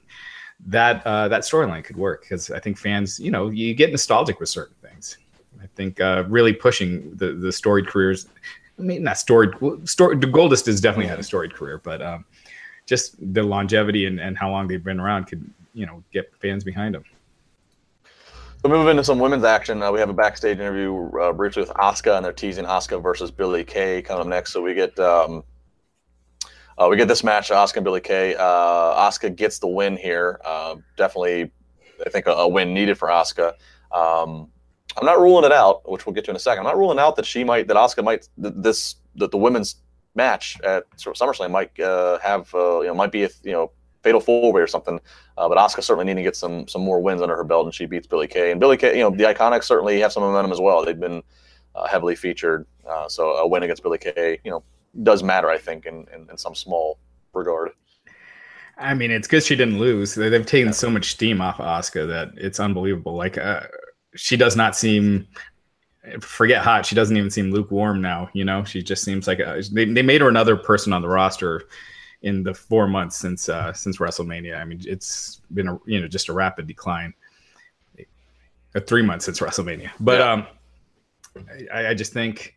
[0.68, 4.40] that uh, that storyline could work because I think fans, you know, you get nostalgic
[4.40, 5.18] with certain things.
[5.62, 8.28] I think uh, really pushing the the storied careers
[8.78, 9.54] I mean, not storied.
[9.88, 12.26] Story, the Goldust has definitely had a storied career, but um,
[12.86, 16.64] just the longevity and, and how long they've been around could you know get fans
[16.64, 17.04] behind them.
[18.62, 21.70] So moving into some women's action, uh, we have a backstage interview uh, briefly with
[21.72, 24.52] Asuka, and they're teasing Asuka versus Billie Kay coming up next.
[24.52, 25.44] So we get um,
[26.78, 28.36] uh, we get this match, Asuka and Billie Kay.
[28.36, 30.40] Uh, Asuka gets the win here.
[30.44, 31.52] Uh, definitely,
[32.06, 33.54] I think a, a, win needed for Asuka.
[33.92, 34.50] Um,
[34.98, 36.60] I'm not ruling it out, which we'll get to in a second.
[36.60, 39.78] I'm not ruling out that she might, that Asuka might, this, that the women's
[40.16, 43.72] match at SummerSlam might uh, have, uh, you know, might be a, you know,
[44.04, 45.00] fatal four way or something.
[45.38, 47.74] Uh, but Asuka certainly needing to get some some more wins under her belt, and
[47.74, 48.52] she beats Billie Kay.
[48.52, 50.86] And Billie Kay, you know, the Iconics certainly have some momentum as well.
[50.86, 51.24] They've been
[51.74, 54.64] uh, heavily featured, uh, so a win against Billie Kay, you know,
[55.04, 57.00] does matter, I think, in, in, in some small
[57.34, 57.72] regard.
[58.78, 60.16] I mean, it's good she didn't lose.
[60.16, 63.16] They've taken so much steam off of Asuka that it's unbelievable.
[63.16, 63.62] Like, uh,
[64.16, 65.28] she does not seem
[66.20, 66.86] forget hot.
[66.86, 68.30] She doesn't even seem lukewarm now.
[68.34, 71.08] You know, she just seems like a, they, they made her another person on the
[71.08, 71.64] roster
[72.22, 74.60] in the four months since uh, since WrestleMania.
[74.60, 77.14] I mean, it's been a you know just a rapid decline.
[78.76, 80.32] Uh, three months since WrestleMania, but yeah.
[80.32, 80.48] um,
[81.74, 82.56] I, I, just think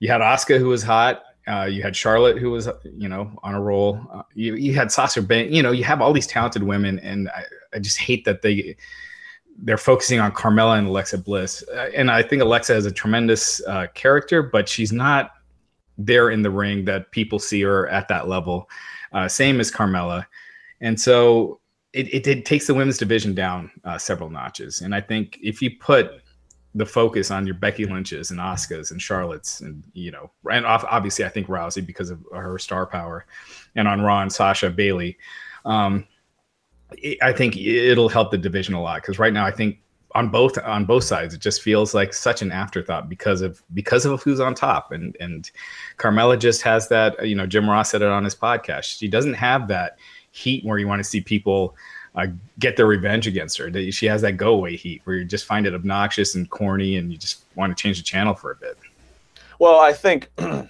[0.00, 1.22] you had Asuka who was hot.
[1.48, 4.00] Uh, you had Charlotte who was you know on a roll.
[4.12, 5.52] Uh, you you had Sasha Banks.
[5.52, 8.76] You know, you have all these talented women, and I, I just hate that they
[9.58, 13.64] they're focusing on Carmella and Alexa Bliss, uh, and I think Alexa has a tremendous
[13.66, 15.32] uh, character, but she's not
[15.96, 18.68] there in the ring that people see her at that level.
[19.12, 20.26] Uh, same as Carmella,
[20.80, 21.60] and so
[21.92, 24.82] it, it, it takes the women's division down uh, several notches.
[24.82, 26.10] And I think if you put
[26.76, 31.24] the focus on your Becky Lynch's and Asukas and Charlotte's and you know, and obviously
[31.24, 33.26] I think Rousey because of her star power,
[33.74, 35.18] and on Ron, Sasha, Bayley,
[35.64, 36.06] Um,
[37.20, 39.80] I think it'll help the division a lot because right now I think
[40.14, 44.06] on both on both sides it just feels like such an afterthought because of because
[44.06, 44.92] of who's on top.
[44.92, 45.50] And and
[45.98, 48.84] Carmella just has that you know Jim Ross said it on his podcast.
[48.98, 49.98] She doesn't have that
[50.30, 51.74] heat where you want to see people
[52.16, 52.26] uh,
[52.58, 55.66] get their revenge against her she has that go away heat where you just find
[55.66, 58.78] it obnoxious and corny and you just want to change the channel for a bit.
[59.58, 60.68] Well, I think you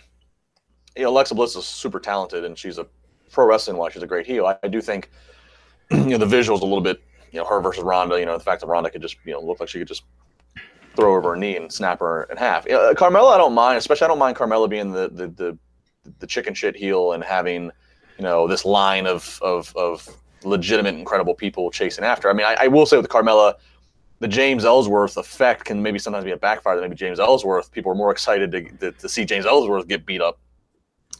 [0.98, 2.86] know Alexa Bliss is super talented and she's a
[3.30, 4.46] pro wrestling wise she's a great heel.
[4.46, 5.10] I, I do think
[5.90, 8.18] you know the visuals a little bit you know her versus Ronda.
[8.18, 10.02] You know the fact that Ronda could just you know look like she could just
[10.96, 12.64] throw over her knee and snap her in half.
[12.64, 15.58] You know, Carmella, I don't mind, especially I don't mind Carmella being the the the,
[16.18, 17.70] the chicken shit heel and having
[18.18, 20.08] you know this line of of of
[20.46, 22.30] legitimate, incredible people chasing after.
[22.30, 23.54] I mean, I, I will say with Carmella,
[24.20, 26.76] the James Ellsworth effect can maybe sometimes be a backfire.
[26.76, 30.06] That maybe James Ellsworth, people are more excited to, to, to see James Ellsworth get
[30.06, 30.38] beat up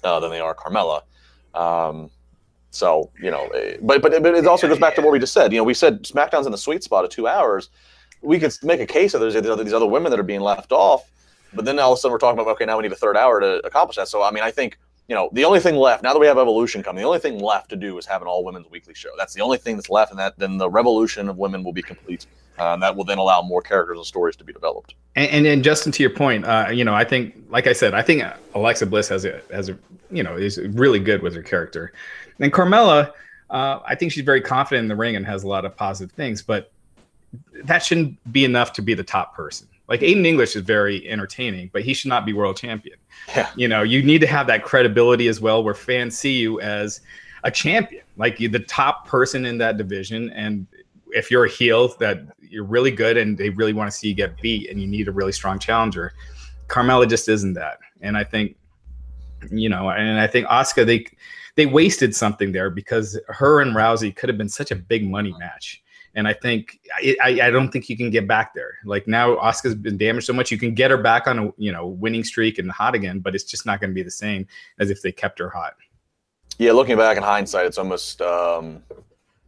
[0.03, 1.03] uh, than they are Carmella.
[1.55, 2.11] Um,
[2.71, 5.33] so you know, eh, but but but it also goes back to what we just
[5.33, 5.53] said.
[5.53, 7.71] You know, we said SmackDown's in the sweet spot of two hours.
[8.23, 11.11] We could make a case that there's these other women that are being left off,
[11.53, 13.17] but then all of a sudden we're talking about okay, now we need a third
[13.17, 14.09] hour to accomplish that.
[14.09, 16.39] So I mean, I think you know the only thing left now that we have
[16.39, 19.11] Evolution coming, the only thing left to do is have an all women's weekly show.
[19.17, 21.83] That's the only thing that's left, and that then the revolution of women will be
[21.83, 22.27] complete.
[22.59, 24.95] Uh, and that will then allow more characters and stories to be developed.
[25.15, 27.93] And, and, and Justin, to your point, uh, you know, I think, like I said,
[27.93, 28.23] I think
[28.55, 29.79] Alexa Bliss has a has a
[30.11, 31.93] you know is really good with her character,
[32.41, 33.13] and Carmella
[33.51, 36.13] uh, I think she's very confident in the ring and has a lot of positive
[36.13, 36.73] things, but
[37.65, 39.69] that shouldn't be enough to be the top person.
[39.89, 42.97] Like Aiden English is very entertaining, but he should not be world champion.
[43.29, 43.51] Yeah.
[43.57, 47.01] You know, you need to have that credibility as well, where fans see you as
[47.45, 50.31] a champion, like you're the top person in that division.
[50.31, 50.67] And
[51.11, 54.15] if you're a heel, that you're really good and they really want to see you
[54.15, 56.13] get beat, and you need a really strong challenger.
[56.69, 58.57] Carmella just isn't that, and I think,
[59.53, 61.07] you know, and I think Asuka they
[61.55, 65.35] they wasted something there because her and Rousey could have been such a big money
[65.39, 65.83] match.
[66.17, 66.81] And I think
[67.23, 68.79] I, I don't think you can get back there.
[68.85, 71.71] Like now, Asuka's been damaged so much, you can get her back on a you
[71.71, 74.47] know winning streak and hot again, but it's just not going to be the same
[74.81, 75.75] as if they kept her hot.
[76.59, 78.83] Yeah, looking back in hindsight, it's almost um,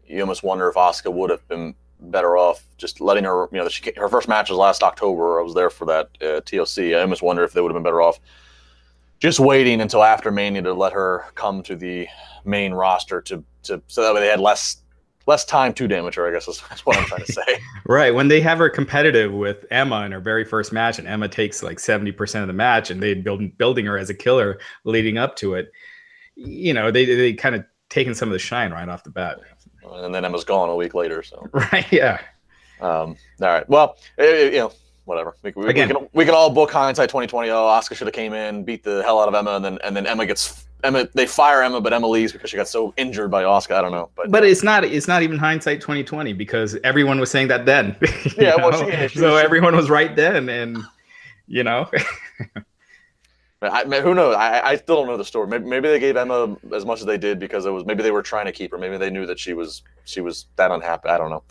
[0.06, 3.48] you almost wonder if Asuka would have been better off just letting her.
[3.50, 5.40] You know, she her first match was last October.
[5.40, 6.96] I was there for that uh, TLC.
[6.96, 8.20] I almost wonder if they would have been better off
[9.20, 12.06] just waiting until after Mania to let her come to the
[12.44, 14.82] main roster to to so that way they had less
[15.28, 16.26] less time to damage her.
[16.26, 17.60] I guess is, is what I'm trying to say.
[17.86, 21.28] right when they have her competitive with Emma in her very first match, and Emma
[21.28, 24.58] takes like seventy percent of the match, and they build building her as a killer
[24.84, 25.70] leading up to it.
[26.34, 29.38] You know, they they kind of taken some of the shine right off the bat.
[29.90, 31.22] And then Emma's gone a week later.
[31.22, 32.20] So right, yeah.
[32.80, 33.68] Um, all right.
[33.68, 34.72] Well, it, you know,
[35.04, 35.36] whatever.
[35.42, 37.50] We, we, Again, we, can, we can all book hindsight 2020.
[37.50, 39.96] Oh, Asuka should have came in, beat the hell out of Emma, and then and
[39.96, 41.08] then Emma gets Emma.
[41.14, 43.74] They fire Emma, but Emma leaves because she got so injured by Asuka.
[43.74, 47.30] I don't know, but but it's not it's not even hindsight 2020 because everyone was
[47.30, 47.96] saying that then.
[48.38, 50.78] yeah, well, she, yeah, she, so she, everyone was right then, and
[51.46, 51.90] you know.
[53.60, 54.36] I, who knows?
[54.36, 55.48] I, I still don't know the story.
[55.48, 58.12] Maybe, maybe they gave Emma as much as they did because it was maybe they
[58.12, 58.78] were trying to keep her.
[58.78, 61.08] Maybe they knew that she was she was that unhappy.
[61.08, 61.42] I don't know.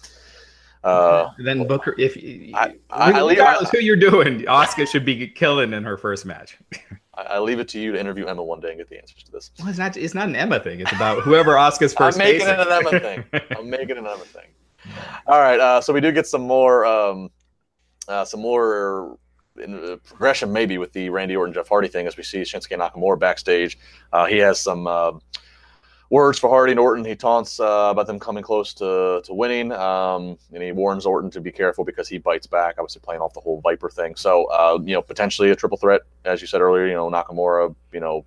[0.83, 2.15] Uh, then Booker, if
[2.53, 6.57] I, I, regardless I, who you're doing, Asuka should be killing in her first match.
[7.17, 9.31] I, leave it to you to interview Emma one day and get the answers to
[9.31, 9.51] this.
[9.59, 9.97] Well, it's not.
[9.97, 10.79] It's not an Emma thing.
[10.79, 12.19] It's about whoever Asuka's first.
[12.19, 13.23] I'm making it an Emma thing.
[13.57, 14.49] I'm making it an Emma thing.
[15.25, 15.59] All right.
[15.59, 17.29] Uh, so we do get some more, um,
[18.07, 19.17] uh, some more
[19.61, 22.77] in, uh, progression maybe with the Randy Orton Jeff Hardy thing as we see Shinsuke
[22.77, 23.77] Nakamura backstage.
[24.13, 25.13] Uh, he has some uh,
[26.09, 27.03] words for Hardy and Orton.
[27.03, 31.29] He taunts uh, about them coming close to, to winning, um, and he warns Orton
[31.31, 32.75] to be careful because he bites back.
[32.77, 34.15] Obviously, playing off the whole Viper thing.
[34.15, 36.87] So, uh, you know, potentially a triple threat, as you said earlier.
[36.87, 38.25] You know, Nakamura, you know,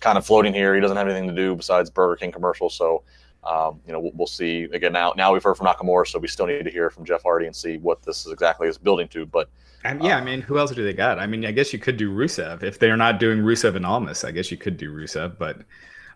[0.00, 0.74] kind of floating here.
[0.74, 2.74] He doesn't have anything to do besides Burger King commercials.
[2.74, 3.02] So,
[3.44, 4.64] um, you know, we'll, we'll, see.
[4.72, 7.22] Again, now now we've heard from Nakamura, so we still need to hear from Jeff
[7.22, 9.24] Hardy and see what this is exactly is building to.
[9.24, 9.48] But
[9.84, 11.20] um, yeah, I mean, who else do they got?
[11.20, 14.24] I mean, I guess you could do Rusev if they're not doing Rusev and Almas.
[14.24, 15.60] I guess you could do Rusev, but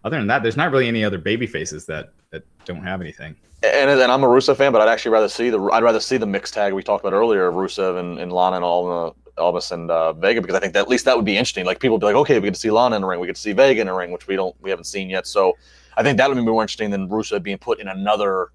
[0.04, 3.36] other than that, there's not really any other baby faces that that don't have anything.
[3.62, 6.16] And, and I'm a Rusev fan, but I'd actually rather see the I'd rather see
[6.16, 9.70] the mixed tag we talked about earlier of Rusev and, and Lana and Alma, Almas
[9.72, 11.66] and uh, Vega because I think that at least that would be interesting.
[11.66, 13.26] Like people would be like, okay, we get to see Lana in a ring, we
[13.26, 15.26] get to see Vega in a ring, which we don't we haven't seen yet.
[15.26, 15.56] So
[15.96, 18.48] I think that would be more interesting than Rusev being put in another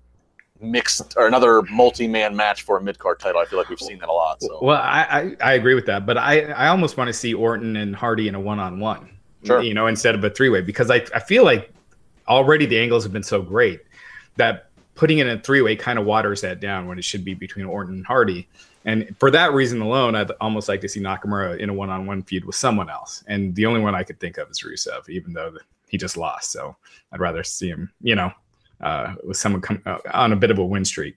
[0.61, 3.41] mixed or another multi-man match for a mid-card title.
[3.41, 4.41] I feel like we've seen that a lot.
[4.41, 4.57] So.
[4.61, 7.75] Well, I, I, I agree with that, but I, I almost want to see Orton
[7.75, 9.09] and Hardy in a one-on-one.
[9.45, 9.61] Sure.
[9.61, 11.71] You know, instead of a three-way, because I, I feel like
[12.27, 13.81] already the angles have been so great
[14.37, 17.33] that putting it in a three-way kind of waters that down when it should be
[17.33, 18.47] between Orton and Hardy.
[18.85, 22.45] And for that reason alone, I'd almost like to see Nakamura in a one-on-one feud
[22.45, 23.23] with someone else.
[23.27, 25.57] And the only one I could think of is Rusev, even though
[25.89, 26.51] he just lost.
[26.51, 26.75] So
[27.11, 28.31] I'd rather see him, you know,
[28.81, 31.15] uh, with someone come, uh, on a bit of a win streak.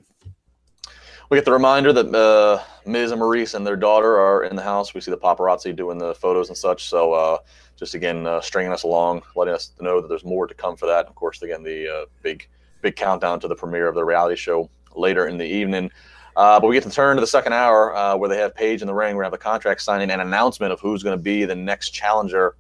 [1.31, 4.63] We get the reminder that uh, Miz and Maryse and their daughter are in the
[4.63, 4.95] house.
[4.95, 6.89] We see the paparazzi doing the photos and such.
[6.89, 7.39] So uh,
[7.79, 10.87] just again, uh, stringing us along, letting us know that there's more to come for
[10.87, 11.07] that.
[11.07, 12.49] Of course, again, the uh, big
[12.83, 15.91] big countdown to the premiere of the reality show later in the evening.
[16.37, 18.81] Uh, but we get to turn to the second hour uh, where they have Paige
[18.81, 19.17] in the ring.
[19.17, 22.55] We have the contract signing and announcement of who's going to be the next challenger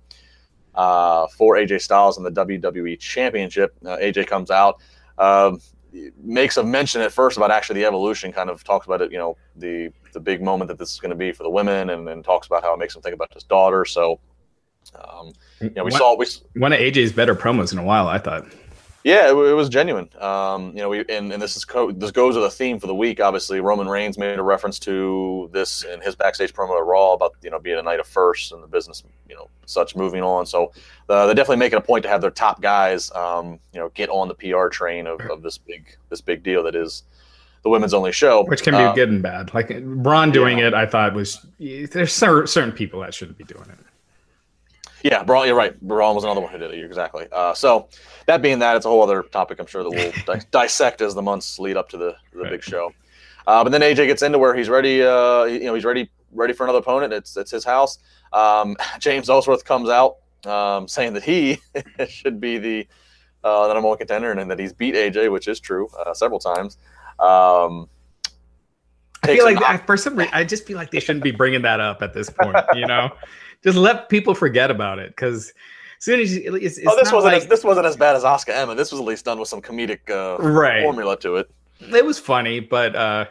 [0.74, 3.76] uh, for AJ Styles in the WWE Championship.
[3.84, 4.80] Uh, AJ comes out,
[5.18, 5.56] uh,
[6.22, 9.18] makes a mention at first about actually the evolution, kind of talks about it, you
[9.18, 12.06] know, the the big moment that this is going to be for the women, and
[12.06, 13.84] then talks about how it makes him think about his daughter.
[13.84, 14.18] So,
[14.96, 18.08] um, you know, we one, saw we one of AJ's better promos in a while.
[18.08, 18.46] I thought.
[19.04, 20.10] Yeah, it, it was genuine.
[20.20, 22.88] Um, you know, we and, and this is co- this goes with a theme for
[22.88, 23.20] the week.
[23.20, 27.34] Obviously, Roman Reigns made a reference to this in his backstage promo at Raw about
[27.42, 30.46] you know being a night of first and the business, you know, such moving on.
[30.46, 30.72] So
[31.08, 34.10] uh, they're definitely making a point to have their top guys, um, you know, get
[34.10, 37.04] on the PR train of, of this big this big deal that is
[37.62, 39.54] the women's only show, which can be uh, good and bad.
[39.54, 40.68] Like Braun doing yeah.
[40.68, 43.78] it, I thought was there's certain people that shouldn't be doing it.
[45.02, 45.80] Yeah, Braun, you're right.
[45.80, 46.84] Braun was another one who did it.
[46.84, 47.26] Exactly.
[47.30, 47.88] Uh, so
[48.26, 49.60] that being that, it's a whole other topic.
[49.60, 52.50] I'm sure that we'll di- dissect as the months lead up to the the right.
[52.50, 52.92] big show.
[53.46, 55.02] Uh, but then AJ gets into where he's ready.
[55.02, 57.12] Uh, you know, he's ready ready for another opponent.
[57.12, 57.98] It's it's his house.
[58.32, 61.58] Um, James Ellsworth comes out um, saying that he
[62.08, 62.86] should be the
[63.44, 66.40] uh, the number one contender and that he's beat AJ, which is true uh, several
[66.40, 66.76] times.
[67.18, 67.88] Um,
[69.22, 71.62] I feel like that, for some reason, I just feel like they shouldn't be bringing
[71.62, 72.56] that up at this point.
[72.74, 73.10] You know,
[73.62, 75.52] just let people forget about it because
[75.98, 78.14] as soon as you, it's, it's oh, this wasn't like, as, this wasn't as bad
[78.14, 78.74] as Asuka Emma.
[78.74, 80.82] This was at least done with some comedic uh, right.
[80.82, 81.50] formula to it.
[81.80, 83.26] It was funny, but uh,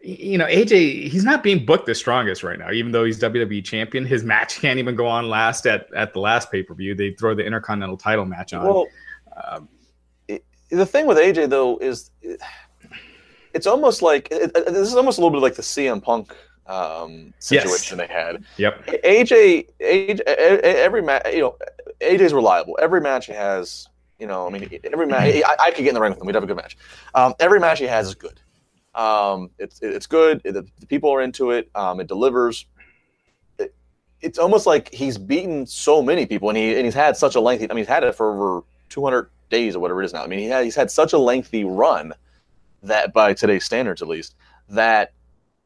[0.00, 2.70] you know, AJ he's not being booked the strongest right now.
[2.70, 6.20] Even though he's WWE champion, his match can't even go on last at at the
[6.20, 6.94] last pay per view.
[6.94, 8.64] They throw the Intercontinental title match on.
[8.64, 8.86] Well,
[9.44, 9.68] um,
[10.28, 12.10] it, the thing with AJ though is.
[12.22, 12.40] It,
[13.54, 16.34] it's almost like it, this is almost a little bit like the CM Punk
[16.72, 18.08] um, situation yes.
[18.08, 18.44] they had.
[18.56, 18.86] Yep.
[19.04, 21.56] AJ, AJ, every match, you know,
[22.00, 22.78] AJ's reliable.
[22.80, 25.94] Every match he has, you know, I mean, every match, I, I, could get in
[25.94, 26.26] the ring with him.
[26.26, 26.76] We'd have a good match.
[27.14, 28.40] Um, every match he has is good.
[28.94, 30.42] Um, it's it's good.
[30.44, 31.70] It, the people are into it.
[31.74, 32.66] Um, it delivers.
[33.58, 33.74] It,
[34.20, 37.40] it's almost like he's beaten so many people, and he and he's had such a
[37.40, 37.70] lengthy.
[37.70, 40.22] I mean, he's had it for over 200 days or whatever it is now.
[40.22, 42.12] I mean, he had, he's had such a lengthy run
[42.82, 44.34] that, by today's standards at least,
[44.68, 45.12] that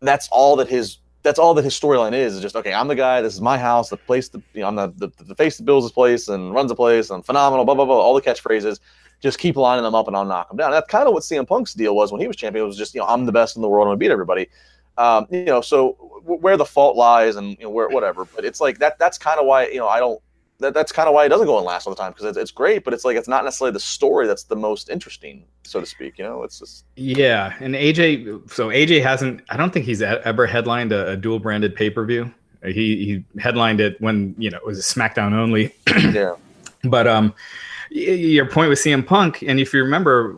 [0.00, 2.36] that's all that his that's all that his storyline is.
[2.36, 2.72] Is just okay.
[2.72, 3.20] I'm the guy.
[3.20, 3.90] This is my house.
[3.90, 4.28] The place.
[4.28, 6.76] The, you know, I'm the, the the face that builds this place and runs the
[6.76, 7.10] place.
[7.10, 7.64] I'm phenomenal.
[7.64, 7.96] Blah blah blah.
[7.96, 8.78] All the catchphrases
[9.20, 10.70] just keep lining them up and I'll knock them down.
[10.70, 12.64] That's kind of what CM Punk's deal was when he was champion.
[12.64, 13.88] It was just, you know, I'm the best in the world.
[13.88, 14.48] I'm to beat everybody.
[14.98, 15.92] Um, you know, so
[16.24, 18.24] where the fault lies and you know, where whatever.
[18.24, 18.98] But it's like that.
[18.98, 20.20] That's kind of why you know I don't.
[20.58, 22.38] That, that's kind of why it doesn't go and last all the time because it's,
[22.38, 25.80] it's great, but it's like it's not necessarily the story that's the most interesting, so
[25.80, 26.18] to speak.
[26.18, 27.54] You know, it's just yeah.
[27.60, 29.42] And AJ, so AJ hasn't.
[29.50, 32.32] I don't think he's ever headlined a, a dual branded pay per view.
[32.64, 32.72] He
[33.04, 35.74] he headlined it when you know it was a SmackDown only.
[36.12, 36.34] yeah.
[36.84, 37.34] But um,
[37.90, 40.36] your point with CM Punk, and if you remember,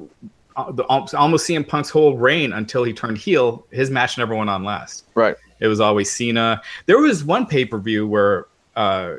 [0.56, 4.50] uh, the, almost CM Punk's whole reign until he turned heel, his match never went
[4.50, 5.04] on last.
[5.14, 5.36] Right.
[5.60, 6.62] It was always Cena.
[6.86, 9.16] There was one pay per view where uh,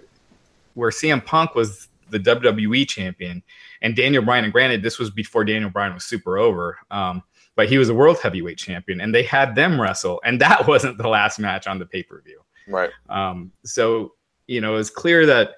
[0.80, 3.44] where CM Punk was the WWE champion,
[3.82, 4.46] and Daniel Bryan.
[4.46, 7.22] And granted, this was before Daniel Bryan was super over, um,
[7.56, 10.98] but he was a world heavyweight champion, and they had them wrestle, and that wasn't
[10.98, 12.42] the last match on the pay per view.
[12.68, 12.92] Right.
[13.10, 14.14] Um, so
[14.48, 15.58] you know, it's clear that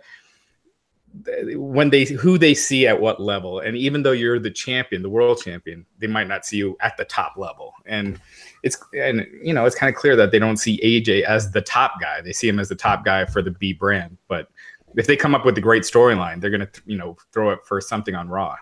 [1.56, 5.10] when they who they see at what level and even though you're the champion the
[5.10, 8.20] world champion they might not see you at the top level and
[8.64, 11.62] it's and you know it's kind of clear that they don't see aj as the
[11.62, 14.48] top guy they see him as the top guy for the b brand but
[14.96, 17.60] if they come up with a great storyline they're going to you know throw it
[17.66, 18.56] for something on raw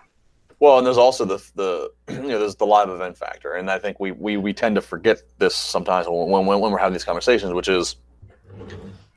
[0.58, 3.78] well and there's also the the you know there's the live event factor and i
[3.78, 7.04] think we we, we tend to forget this sometimes when, when, when we're having these
[7.04, 7.96] conversations which is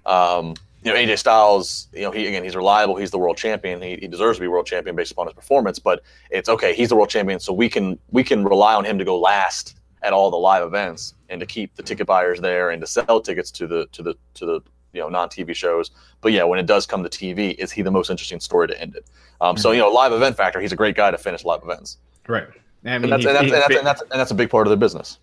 [0.05, 2.95] um you know, AJ Styles, you know, he again, he's reliable.
[2.95, 3.81] He's the world champion.
[3.81, 5.79] He, he deserves to be world champion based upon his performance.
[5.79, 6.73] But it's okay.
[6.73, 9.77] He's the world champion, so we can we can rely on him to go last
[10.01, 13.21] at all the live events and to keep the ticket buyers there and to sell
[13.21, 14.59] tickets to the to the to the
[14.93, 15.91] you know non TV shows.
[16.21, 18.79] But yeah, when it does come to TV, is he the most interesting story to
[18.79, 19.05] end it?
[19.41, 19.61] Um, mm-hmm.
[19.61, 20.59] So you know, live event factor.
[20.61, 21.97] He's a great guy to finish live events.
[22.27, 22.47] Right.
[22.85, 24.67] I mean, and, that's, and, that's, and, that's, and, that's, and that's a big part
[24.67, 25.19] of their business.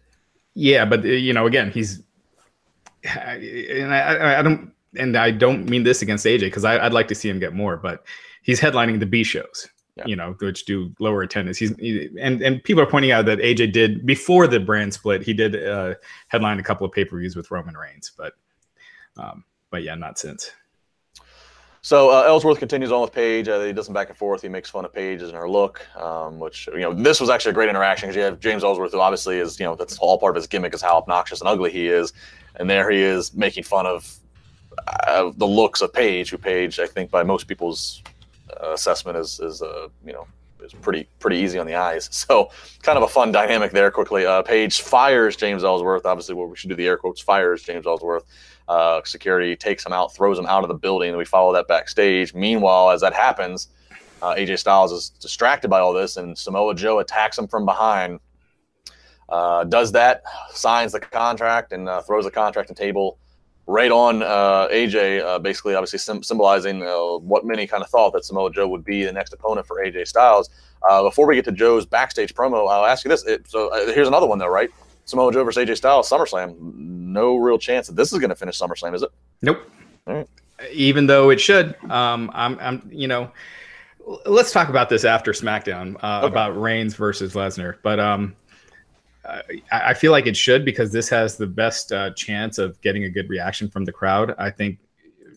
[0.55, 2.03] Yeah, but you know, again, he's
[3.05, 7.15] and I, I don't and I don't mean this against AJ because I'd like to
[7.15, 8.05] see him get more, but
[8.43, 10.05] he's headlining the B shows, yeah.
[10.07, 11.59] you know, which do lower attendance.
[11.59, 15.23] He's he, and and people are pointing out that AJ did before the brand split.
[15.23, 15.95] He did uh,
[16.29, 18.35] headline a couple of pay per views with Roman Reigns, but
[19.17, 20.51] um, but yeah, not since.
[21.83, 23.49] So uh, Ellsworth continues on with Paige.
[23.49, 24.43] Uh, he does some back and forth.
[24.43, 27.53] He makes fun of Paige and her look, um, which you know this was actually
[27.53, 30.19] a great interaction because you have James Ellsworth, who obviously is you know that's all
[30.19, 32.13] part of his gimmick is how obnoxious and ugly he is,
[32.57, 34.15] and there he is making fun of
[35.07, 38.03] uh, the looks of Paige, who Paige, I think, by most people's
[38.63, 40.27] uh, assessment, is is uh, you know
[40.63, 42.11] is pretty pretty easy on the eyes.
[42.31, 42.51] So
[42.83, 43.91] kind of a fun dynamic there.
[43.91, 46.05] Quickly, uh, Paige fires James Ellsworth.
[46.05, 48.25] Obviously, what we should do the air quotes fires James Ellsworth.
[48.71, 51.67] Uh, security takes him out, throws him out of the building, and we follow that
[51.67, 52.33] backstage.
[52.35, 53.67] Meanwhile, as that happens,
[54.23, 58.21] uh, AJ Styles is distracted by all this, and Samoa Joe attacks him from behind.
[59.29, 63.19] Uh, does that, signs the contract, and uh, throws the contract table
[63.67, 68.13] right on uh, AJ, uh, basically, obviously sim- symbolizing uh, what many kind of thought
[68.13, 70.49] that Samoa Joe would be the next opponent for AJ Styles.
[71.03, 73.27] Before we get to Joe's backstage promo, I'll ask you this.
[73.27, 74.71] It, so here's another one, though, right?
[75.11, 76.57] Samoa Joe versus AJ Styles, SummerSlam.
[76.59, 79.11] No real chance that this is going to finish SummerSlam, is it?
[79.43, 79.59] Nope.
[80.73, 83.31] Even though it should, um, I'm, I'm, you know,
[84.27, 86.27] let's talk about this after SmackDown uh, okay.
[86.27, 87.77] about Reigns versus Lesnar.
[87.83, 88.37] But um,
[89.71, 93.11] I feel like it should because this has the best uh, chance of getting a
[93.11, 94.35] good reaction from the crowd.
[94.39, 94.79] I think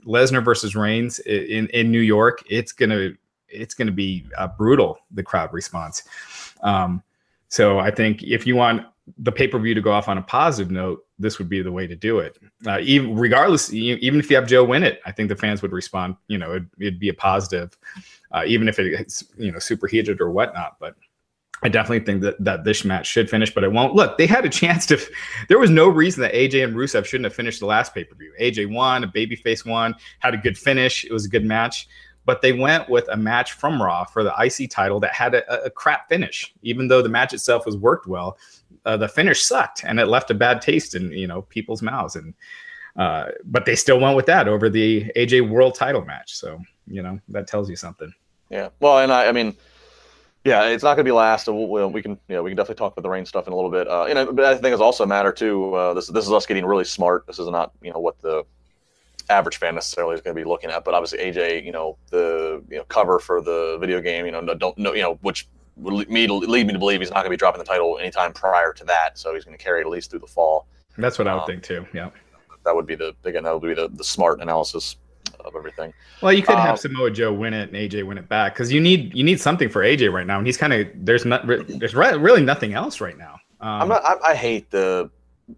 [0.05, 3.11] Lesnar versus Reigns in in New York, it's gonna
[3.47, 4.99] it's gonna be uh, brutal.
[5.11, 6.03] The crowd response.
[6.61, 7.03] Um,
[7.49, 8.85] so I think if you want
[9.17, 11.71] the pay per view to go off on a positive note, this would be the
[11.71, 12.37] way to do it.
[12.65, 15.71] Uh, even regardless, even if you have Joe win it, I think the fans would
[15.71, 16.15] respond.
[16.27, 17.77] You know, it'd, it'd be a positive,
[18.31, 20.77] uh, even if it's you know super heated or whatnot.
[20.79, 20.95] But
[21.63, 23.95] I definitely think that, that this match should finish, but it won't.
[23.95, 24.99] Look, they had a chance to.
[25.47, 28.15] There was no reason that AJ and Rusev shouldn't have finished the last pay per
[28.15, 28.33] view.
[28.39, 31.05] AJ won, a babyface won, had a good finish.
[31.05, 31.87] It was a good match,
[32.25, 35.63] but they went with a match from Raw for the IC title that had a,
[35.63, 36.53] a crap finish.
[36.63, 38.37] Even though the match itself was worked well,
[38.85, 42.15] uh, the finish sucked and it left a bad taste in you know people's mouths.
[42.15, 42.33] And
[42.95, 46.35] uh, but they still went with that over the AJ World Title match.
[46.35, 48.13] So you know that tells you something.
[48.49, 48.69] Yeah.
[48.79, 49.55] Well, and I, I mean
[50.43, 51.47] yeah, it's not going to be last.
[51.47, 53.55] We'll, we can, you know, we can definitely talk about the rain stuff in a
[53.55, 53.87] little bit.
[53.87, 55.73] Uh, you know, but I think it's also a matter too.
[55.73, 57.25] Uh, this this is us getting really smart.
[57.27, 58.43] This is not, you know, what the
[59.29, 60.83] average fan necessarily is going to be looking at.
[60.83, 64.41] But obviously, AJ, you know, the you know cover for the video game, you know,
[64.53, 65.47] don't know, you know, which
[65.77, 67.97] would me to lead me to believe he's not going to be dropping the title
[67.99, 69.17] anytime prior to that.
[69.17, 70.67] So he's going to carry it at least through the fall.
[70.97, 71.85] That's what I would um, think too.
[71.93, 72.09] Yeah,
[72.65, 74.97] that would be the again that would be the, the smart analysis
[75.39, 75.93] of everything.
[76.21, 78.71] Well, you could um, have Samoa Joe win it and AJ win it back because
[78.71, 81.45] you need you need something for AJ right now, and he's kind of there's not
[81.47, 83.39] there's really nothing else right now.
[83.59, 84.05] Um, I'm not.
[84.05, 85.09] I, I, hate the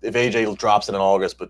[0.01, 1.49] if AJ drops it in August, but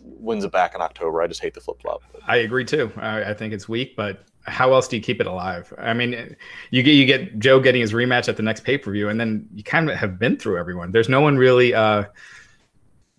[0.00, 1.22] wins it back in October.
[1.22, 2.02] I just hate the flip flop.
[2.26, 2.90] I agree too.
[2.96, 5.72] I, I think it's weak, but how else do you keep it alive?
[5.78, 6.36] I mean,
[6.70, 9.18] you get you get Joe getting his rematch at the next pay per view, and
[9.18, 10.92] then you kind of have been through everyone.
[10.92, 11.74] There's no one really.
[11.74, 12.04] Uh,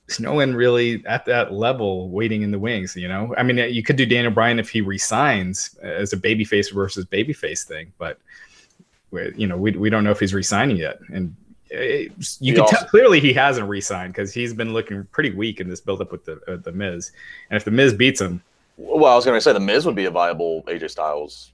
[0.07, 2.95] there's no one really at that level waiting in the wings.
[2.95, 6.71] You know, I mean, you could do Daniel Bryan if he resigns as a babyface
[6.71, 8.19] versus babyface thing, but
[9.36, 11.36] you know, we we don't know if he's resigning yet, and
[11.69, 15.32] it, you he can also, tell clearly he hasn't resigned because he's been looking pretty
[15.32, 17.11] weak in this buildup with the uh, the Miz,
[17.49, 18.43] and if the Miz beats him,
[18.78, 21.53] well, I was going to say the Miz would be a viable AJ Styles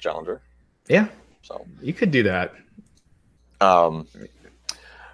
[0.00, 0.40] challenger.
[0.88, 1.08] Yeah,
[1.42, 2.52] so you could do that.
[3.60, 4.06] Um,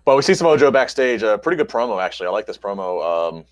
[0.04, 1.22] but we see Samoa Joe backstage.
[1.22, 2.26] A pretty good promo, actually.
[2.26, 3.32] I like this promo.
[3.32, 3.44] Um,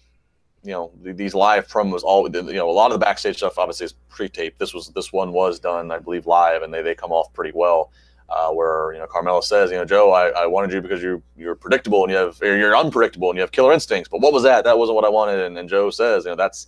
[0.65, 3.87] you know, these live promos, all you know, a lot of the backstage stuff obviously
[3.87, 4.59] is pre-taped.
[4.59, 7.53] This was this one was done, I believe, live, and they they come off pretty
[7.55, 7.91] well.
[8.29, 11.23] Uh, where you know Carmella says, you know, Joe, I, I wanted you because you
[11.35, 14.11] you're predictable and you have you're unpredictable and you have killer instincts.
[14.11, 14.65] But what was that?
[14.65, 15.41] That wasn't what I wanted.
[15.41, 16.67] And, and Joe says, you know, that's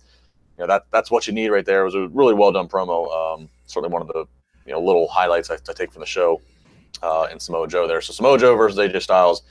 [0.61, 1.81] know that that's what you need right there.
[1.81, 3.11] It was a really well done promo.
[3.11, 4.25] Um, certainly one of the
[4.65, 6.41] you know little highlights I, I take from the show
[7.01, 8.01] uh, in Samoa Joe there.
[8.01, 9.43] So Samoa Joe versus AJ Styles.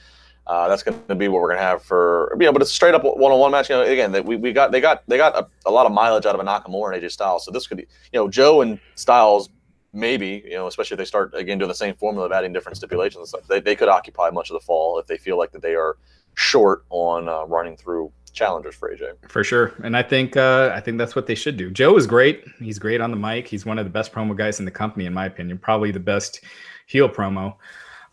[0.47, 2.71] Uh, that's going to be what we're going to have for you know, but it's
[2.71, 3.69] a straight up one on one match.
[3.69, 6.25] You know, again, we, we got they got they got a, a, lot of mileage
[6.25, 7.45] out of a Nakamura and AJ Styles.
[7.45, 9.49] So this could be you know Joe and Styles
[9.93, 12.77] maybe you know especially if they start again doing the same formula of adding different
[12.77, 13.47] stipulations and stuff.
[13.47, 15.97] They they could occupy much of the fall if they feel like that they are
[16.35, 19.13] short on uh, running through challengers for AJ.
[19.27, 21.69] For sure, and I think uh, I think that's what they should do.
[21.69, 22.45] Joe is great.
[22.59, 23.47] He's great on the mic.
[23.47, 25.57] He's one of the best promo guys in the company, in my opinion.
[25.57, 26.41] Probably the best
[26.87, 27.55] heel promo.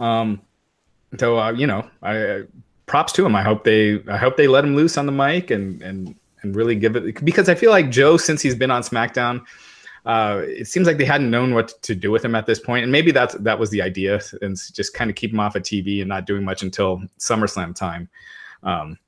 [0.00, 0.42] Um,
[1.18, 2.44] so uh, you know, I
[2.86, 3.36] props to him.
[3.36, 6.56] I hope they I hope they let him loose on the mic and and and
[6.56, 9.44] really give it because I feel like Joe since he's been on SmackDown.
[10.06, 12.82] Uh, it seems like they hadn't known what to do with him at this point,
[12.82, 15.62] and maybe that's that was the idea, and just kind of keep him off of
[15.62, 18.08] TV and not doing much until SummerSlam time.
[18.62, 18.98] Um,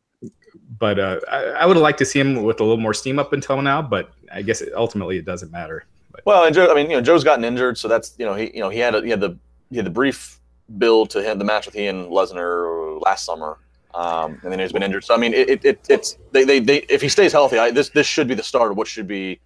[0.79, 3.19] but uh, I, I would have liked to see him with a little more steam
[3.19, 5.87] up until now, but I guess it, ultimately it doesn't matter.
[6.11, 6.27] But.
[6.27, 8.51] Well, and Joe, I mean, you know, Joe's gotten injured, so that's you know he
[8.55, 9.39] you know he had a, he had the
[9.71, 10.39] he had the brief
[10.79, 13.59] build to him the match with he and Lesnar last summer.
[13.93, 15.05] Um, and then he's been injured.
[15.05, 17.89] So I mean, it, it it's they, they, they if he stays healthy, I, this
[17.89, 19.41] this should be the start of what should be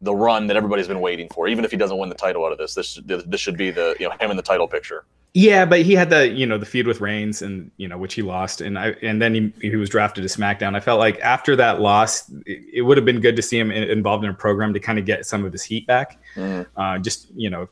[0.00, 1.48] the run that everybody's been waiting for.
[1.48, 3.96] Even if he doesn't win the title out of this, this this should be the
[3.98, 5.04] you know him in the title picture.
[5.32, 8.14] Yeah, but he had the you know the feud with Reigns and you know which
[8.14, 10.74] he lost, and I and then he he was drafted to SmackDown.
[10.74, 13.70] I felt like after that loss, it, it would have been good to see him
[13.70, 16.18] in, involved in a program to kind of get some of his heat back.
[16.34, 16.66] Mm.
[16.76, 17.68] Uh, just you know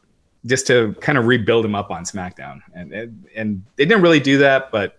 [0.46, 2.60] just to kind of rebuild him up on SmackDown.
[2.74, 4.98] And, and and they didn't really do that, but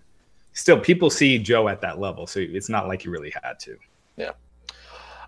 [0.54, 3.78] still, people see Joe at that level, so it's not like he really had to.
[4.18, 4.32] Yeah.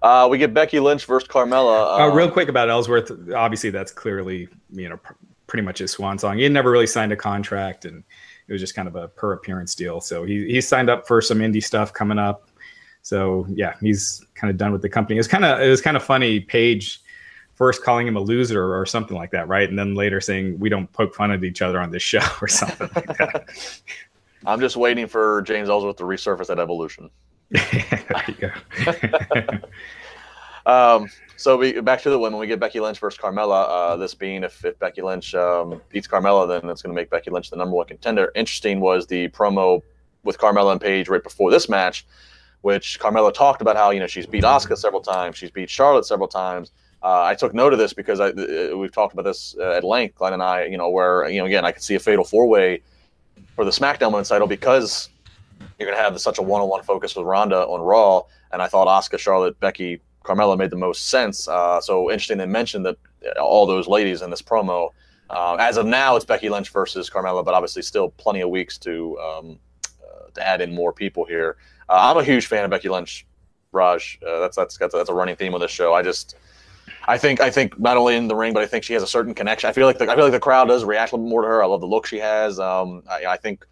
[0.01, 1.99] Uh, we get Becky Lynch versus Carmella.
[1.99, 3.11] Uh, uh, real quick about Ellsworth.
[3.33, 5.13] Obviously, that's clearly you know pr-
[5.47, 6.37] pretty much his swan song.
[6.37, 8.03] He never really signed a contract, and
[8.47, 10.01] it was just kind of a per appearance deal.
[10.01, 12.49] So he he signed up for some indie stuff coming up.
[13.03, 15.17] So yeah, he's kind of done with the company.
[15.17, 16.39] It was kind of it was kind of funny.
[16.39, 17.01] Paige
[17.53, 19.69] first calling him a loser or something like that, right?
[19.69, 22.47] And then later saying we don't poke fun at each other on this show or
[22.47, 23.49] something like that.
[24.47, 27.11] I'm just waiting for James Ellsworth to resurface at Evolution.
[27.71, 28.51] there you
[29.45, 29.59] go.
[30.71, 32.39] um, so we back to the women.
[32.39, 33.65] We get Becky Lynch versus Carmella.
[33.67, 37.09] Uh, this being if, if Becky Lynch um, beats Carmella, then it's going to make
[37.09, 38.31] Becky Lynch the number one contender.
[38.35, 39.81] Interesting was the promo
[40.23, 42.05] with Carmella and Paige right before this match,
[42.61, 46.05] which Carmella talked about how you know she's beat Asuka several times, she's beat Charlotte
[46.05, 46.71] several times,
[47.03, 49.83] uh, I took note of this because I, uh, we've talked about this uh, at
[49.83, 50.65] length, Glenn and I.
[50.65, 52.81] You know, where you know again I could see a fatal four way
[53.55, 55.09] for the SmackDown Women's title because
[55.77, 58.61] you're going to have such a one on one focus with Ronda on Raw, and
[58.61, 61.47] I thought Asuka, Charlotte, Becky, Carmella made the most sense.
[61.47, 64.89] Uh, so interesting they mentioned that uh, all those ladies in this promo.
[65.29, 68.77] Uh, as of now, it's Becky Lynch versus Carmella, but obviously still plenty of weeks
[68.79, 69.59] to um,
[70.33, 71.57] to add in more people here.
[71.89, 73.25] I'm a huge fan of Becky Lynch.
[73.73, 75.93] Raj, that's that's that's a running theme of this show.
[75.93, 76.35] I just
[77.07, 79.07] I think I think not only in the ring, but I think she has a
[79.07, 79.69] certain connection.
[79.69, 81.47] I feel like the, I feel like the crowd does react a little more to
[81.47, 81.63] her.
[81.63, 82.59] I love the look she has.
[82.59, 83.65] Um, I, I think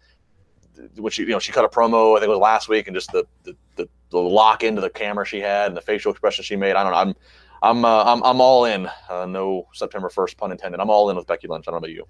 [0.96, 2.94] what she you know she cut a promo I think it was last week and
[2.94, 6.44] just the the, the, the lock into the camera she had and the facial expression
[6.44, 6.76] she made.
[6.76, 6.98] I don't know.
[6.98, 7.14] I'm
[7.62, 8.88] I'm uh, I'm I'm all in.
[9.08, 10.80] Uh, no September first pun intended.
[10.80, 11.66] I'm all in with Becky Lynch.
[11.68, 12.06] I don't know about you.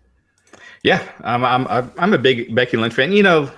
[0.83, 3.13] Yeah, I'm I'm I'm a big Becky Lynch fan.
[3.13, 3.51] You know,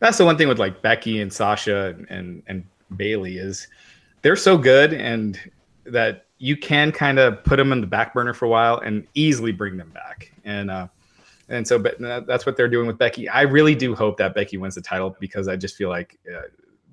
[0.00, 2.64] that's the one thing with like Becky and Sasha and and
[2.96, 3.68] Bayley is
[4.22, 5.38] they're so good and
[5.84, 9.06] that you can kind of put them in the back burner for a while and
[9.14, 10.32] easily bring them back.
[10.44, 10.88] And uh,
[11.48, 13.28] and so but that's what they're doing with Becky.
[13.28, 16.42] I really do hope that Becky wins the title because I just feel like uh,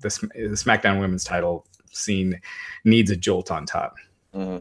[0.00, 2.40] the, the SmackDown Women's title scene
[2.84, 3.96] needs a jolt on top.
[4.34, 4.58] Mm-hmm.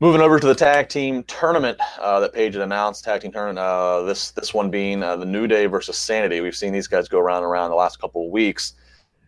[0.00, 3.58] Moving over to the tag team tournament uh, that Paige had announced, tag team tournament.
[3.58, 6.40] Uh, this this one being uh, the New Day versus Sanity.
[6.40, 8.72] We've seen these guys go around and around the last couple of weeks.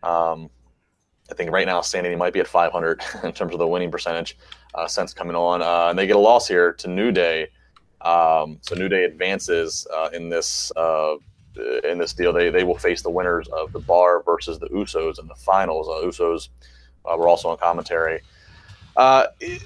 [0.03, 0.49] Um,
[1.31, 4.39] I think right now Sanity might be at 500 in terms of the winning percentage
[4.75, 7.49] uh, since coming on, uh, and they get a loss here to New Day.
[8.05, 10.73] Um, so New Day advances uh, in this
[11.85, 12.33] in this deal.
[12.33, 15.87] They they will face the winners of the Bar versus the Usos in the finals.
[15.89, 16.49] Usos
[17.05, 18.21] were also on commentary.
[19.41, 19.63] It,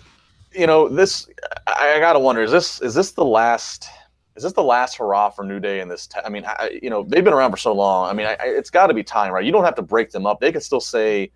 [0.56, 1.28] you know, this
[1.66, 3.88] I, I, gotta wonder is this is this the last
[4.36, 6.06] is this the last hurrah for New Day in this?
[6.06, 8.08] T- I mean, I, you know, they've been around for so long.
[8.08, 9.44] I mean, I, it's got to be time, right?
[9.44, 10.40] You don't have to break them up.
[10.40, 11.30] They can still say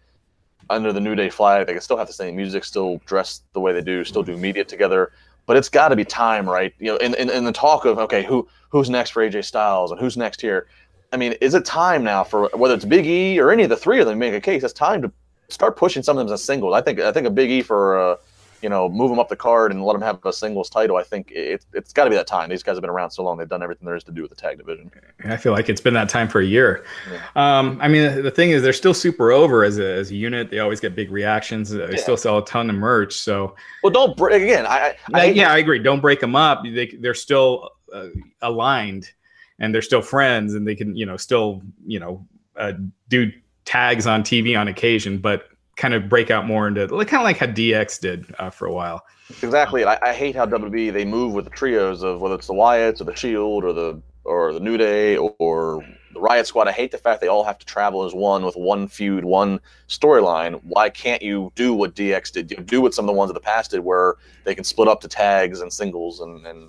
[0.68, 3.61] under the New Day flag, they can still have the same music, still dress the
[3.61, 5.12] way they do, still do media together.
[5.51, 6.72] But it's got to be time, right?
[6.78, 9.90] You know, in, in, in the talk of okay, who who's next for AJ Styles
[9.90, 10.68] and who's next here?
[11.12, 13.76] I mean, is it time now for whether it's Big E or any of the
[13.76, 14.62] three of them make a case?
[14.62, 15.11] It's time to
[15.48, 16.72] start pushing some of them as singles.
[16.72, 18.16] I think I think a Big E for uh,
[18.62, 20.96] you know, move them up the card and let them have a singles title.
[20.96, 22.50] I think it, it's got to be that time.
[22.50, 24.30] These guys have been around so long; they've done everything there is to do with
[24.30, 24.90] the tag division.
[25.24, 26.84] I feel like it's been that time for a year.
[27.11, 27.20] Yeah.
[27.36, 30.50] Um, I mean, the thing is, they're still super over as a, as a unit.
[30.50, 31.70] They always get big reactions.
[31.70, 31.96] They yeah.
[31.96, 33.14] still sell a ton of merch.
[33.14, 34.66] So, well, don't break again.
[34.66, 35.78] I, I, I yeah, I agree.
[35.78, 36.62] Don't break them up.
[36.64, 38.08] They they're still uh,
[38.42, 39.11] aligned,
[39.58, 42.72] and they're still friends, and they can you know still you know uh,
[43.08, 43.30] do
[43.64, 45.48] tags on TV on occasion, but
[45.80, 48.66] kind of break out more into like kind of like how DX did uh, for
[48.66, 49.02] a while.
[49.42, 49.84] Exactly.
[49.84, 53.00] I, I, hate how WWE they move with the trios of whether it's the Wyatts
[53.00, 56.68] or the Shield or the or the New Day or, or the Riot Squad.
[56.68, 59.58] I hate the fact they all have to travel as one with one feud, one
[59.88, 60.60] storyline.
[60.64, 62.66] Why can't you do what DX did?
[62.66, 65.00] Do what some of the ones of the past did, where they can split up
[65.00, 66.68] to tags and singles and and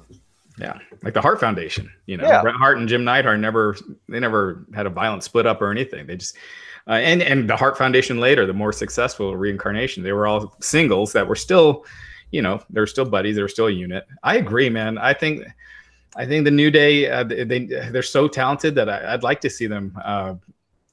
[0.61, 1.91] yeah, like the Hart Foundation.
[2.05, 2.41] You know, yeah.
[2.41, 3.75] Bret Hart and Jim Neidhart never
[4.07, 6.05] they never had a violent split up or anything.
[6.05, 6.37] They just
[6.87, 11.13] uh, and and the Hart Foundation later, the more successful reincarnation, they were all singles
[11.13, 11.85] that were still,
[12.31, 14.05] you know, they're still buddies, they're still a unit.
[14.23, 14.97] I agree, man.
[14.97, 15.45] I think,
[16.15, 19.49] I think the New Day, uh, they they're so talented that I, would like to
[19.49, 20.35] see them, uh,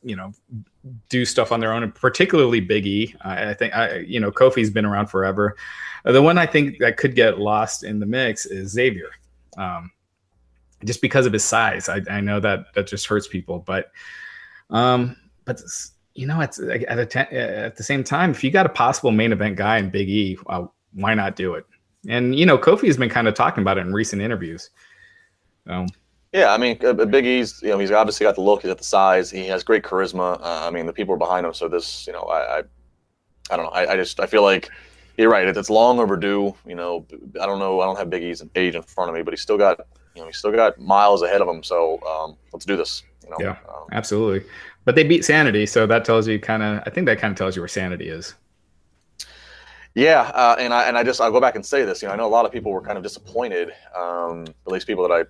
[0.03, 0.33] you know,
[1.09, 4.85] do stuff on their own, and particularly Big I think I, you know, Kofi's been
[4.85, 5.57] around forever.
[6.05, 9.11] Uh, the one I think that could get lost in the mix is Xavier.
[9.59, 9.91] Um,
[10.85, 13.91] just because of his size, I, I know that that just hurts people, but
[14.71, 15.61] um, but
[16.15, 19.11] you know, at at, a te- at the same time, if you got a possible
[19.11, 21.67] main event guy in Big E, uh, why not do it?
[22.09, 24.71] And you know, Kofi has been kind of talking about it in recent interviews.
[25.67, 25.89] Um,
[26.33, 28.79] yeah, I mean, uh, Big E's, you know, he's obviously got the look, he's got
[28.79, 30.39] the size, he has great charisma.
[30.41, 31.55] Uh, I mean, the people are behind him.
[31.55, 32.63] So this, you know, I, I,
[33.51, 33.71] I don't know.
[33.71, 34.69] I, I, just, I feel like
[35.19, 35.47] you're right.
[35.47, 36.55] It's long overdue.
[36.65, 37.05] You know,
[37.41, 37.81] I don't know.
[37.81, 39.81] I don't have Biggie's E's age in front of me, but he's still got,
[40.15, 41.63] you know, he's still got miles ahead of him.
[41.63, 43.03] So um, let's do this.
[43.25, 44.49] You know, yeah, um, absolutely.
[44.85, 46.83] But they beat Sanity, so that tells you kind of.
[46.87, 48.35] I think that kind of tells you where Sanity is.
[49.95, 52.01] Yeah, uh, and I and I just I'll go back and say this.
[52.01, 53.73] You know, I know a lot of people were kind of disappointed.
[53.95, 55.25] Um, at least people that I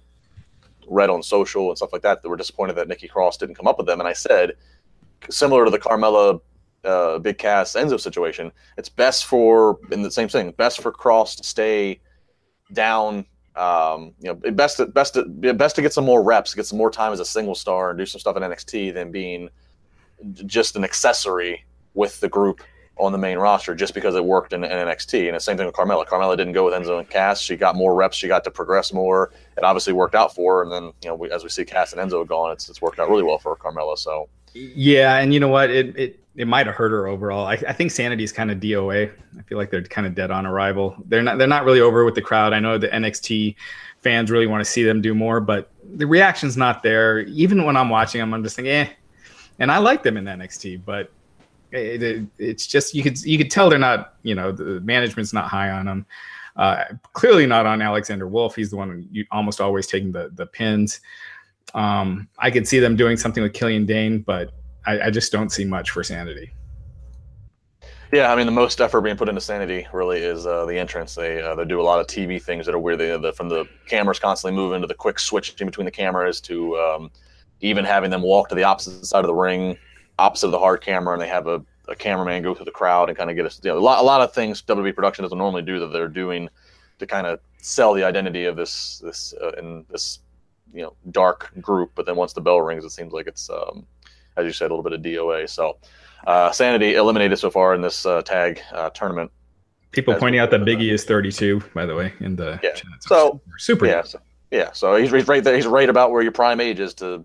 [0.86, 3.66] read on social and stuff like that that were disappointed that Nikki Cross didn't come
[3.66, 4.00] up with them.
[4.00, 4.52] And I said,
[5.30, 6.40] similar to the Carmella
[6.88, 11.36] uh, Big Cass Enzo situation, it's best for in the same thing, best for Cross
[11.36, 12.00] to stay
[12.72, 13.24] down
[13.58, 16.78] um, you know, best to, best to, best to get some more reps, get some
[16.78, 19.48] more time as a single star, and do some stuff in NXT than being
[20.46, 21.64] just an accessory
[21.94, 22.62] with the group
[22.98, 25.26] on the main roster just because it worked in, in NXT.
[25.26, 26.06] And the same thing with Carmella.
[26.06, 27.40] Carmella didn't go with Enzo and Cass.
[27.40, 28.16] She got more reps.
[28.16, 29.32] She got to progress more.
[29.56, 30.62] It obviously worked out for her.
[30.62, 32.98] And then, you know, we, as we see Cass and Enzo gone, it's, it's worked
[32.98, 33.98] out really well for Carmella.
[33.98, 35.18] So, yeah.
[35.18, 35.70] And you know what?
[35.70, 37.46] It, it, it might have hurt her overall.
[37.46, 39.10] I, I think Sanity is kind of DOA.
[39.36, 40.96] I feel like they're kind of dead on arrival.
[41.06, 42.52] They're not they're not really over with the crowd.
[42.52, 43.56] I know the NXT
[44.02, 47.20] fans really want to see them do more, but the reaction's not there.
[47.20, 48.88] Even when I'm watching them, I'm just thinking, eh.
[49.58, 51.10] And I like them in NXT, but
[51.72, 54.14] it, it, it's just you could you could tell they're not.
[54.22, 56.06] You know, the management's not high on them.
[56.54, 56.84] Uh,
[57.14, 58.54] clearly not on Alexander Wolfe.
[58.54, 61.00] He's the one you almost always taking the the pins.
[61.74, 64.52] Um, I could see them doing something with Killian Dain, but
[64.86, 66.52] I, I just don't see much for Sanity.
[68.12, 71.14] Yeah, I mean the most effort being put into Sanity really is uh, the entrance.
[71.14, 72.98] They uh, they do a lot of TV things that are weird.
[72.98, 76.76] They, the, from the cameras constantly moving to the quick switching between the cameras to
[76.78, 77.10] um,
[77.60, 79.76] even having them walk to the opposite side of the ring,
[80.18, 83.10] opposite of the hard camera, and they have a, a cameraman go through the crowd
[83.10, 83.60] and kind of get us.
[83.62, 86.08] You know, a lot a lot of things WWE production doesn't normally do that they're
[86.08, 86.48] doing
[86.98, 90.20] to kind of sell the identity of this this uh, in this
[90.72, 91.92] you know dark group.
[91.94, 93.86] But then once the bell rings, it seems like it's um,
[94.38, 95.48] as you said, a little bit of DOA.
[95.48, 95.76] So
[96.26, 99.30] uh, Sanity eliminated so far in this uh, tag uh, tournament.
[99.90, 102.72] People pointing out that Biggie is 32, by the way, in the yeah.
[102.72, 102.86] Chat.
[103.00, 103.86] So, super.
[103.86, 104.02] Yeah.
[104.02, 104.20] So,
[104.50, 105.56] Yeah, so he's, he's right there.
[105.56, 107.24] He's right about where your prime age is to,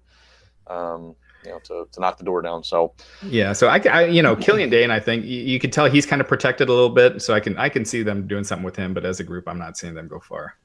[0.67, 2.63] um, you know, to, to knock the door down.
[2.63, 5.89] So yeah, so I, I you know, Killian Dain, I think you, you can tell
[5.89, 7.21] he's kind of protected a little bit.
[7.21, 9.47] So I can I can see them doing something with him, but as a group,
[9.47, 10.55] I'm not seeing them go far.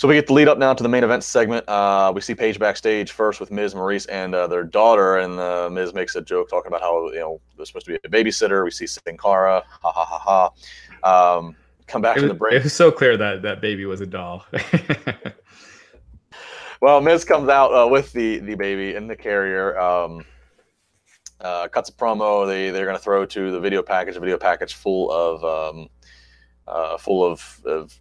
[0.00, 1.68] So we get the lead up now to the main event segment.
[1.68, 5.68] Uh, we see Paige backstage first with Miz, Maryse and uh, their daughter, and uh,
[5.70, 8.64] Miz makes a joke talking about how you know there's supposed to be a babysitter.
[8.64, 10.50] We see Sin Cara, ha ha ha
[11.02, 11.36] ha.
[11.36, 11.54] Um,
[11.86, 12.54] come back it from the break.
[12.54, 14.46] It was so clear that that baby was a doll.
[16.80, 19.78] well, Miz comes out uh, with the the baby in the carrier.
[19.78, 20.24] Um,
[21.42, 22.46] uh, cuts a promo.
[22.46, 24.16] They they're going to throw to the video package.
[24.16, 25.88] A video package full of um,
[26.66, 28.00] uh, full of, of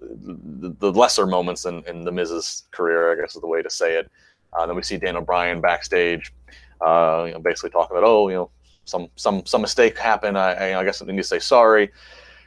[0.00, 3.70] the, the lesser moments in, in the Miz's career, I guess is the way to
[3.70, 4.10] say it.
[4.52, 6.32] Uh, then we see Daniel Bryan backstage,
[6.80, 8.50] uh, you know, basically talking about, oh, you know,
[8.84, 10.36] some some some mistake happened.
[10.36, 11.90] I, I guess I need to say sorry.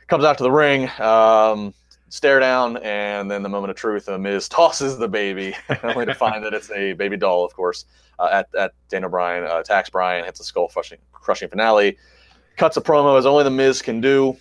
[0.07, 1.73] Comes out to the ring, um,
[2.09, 6.13] stare down, and then the moment of truth, uh, Miz tosses the baby, only to
[6.13, 7.85] find that it's a baby doll, of course.
[8.19, 11.97] Uh, at at Daniel Bryan uh, attacks Bryan, hits a skull crushing crushing finale,
[12.57, 14.37] cuts a promo as only the Miz can do.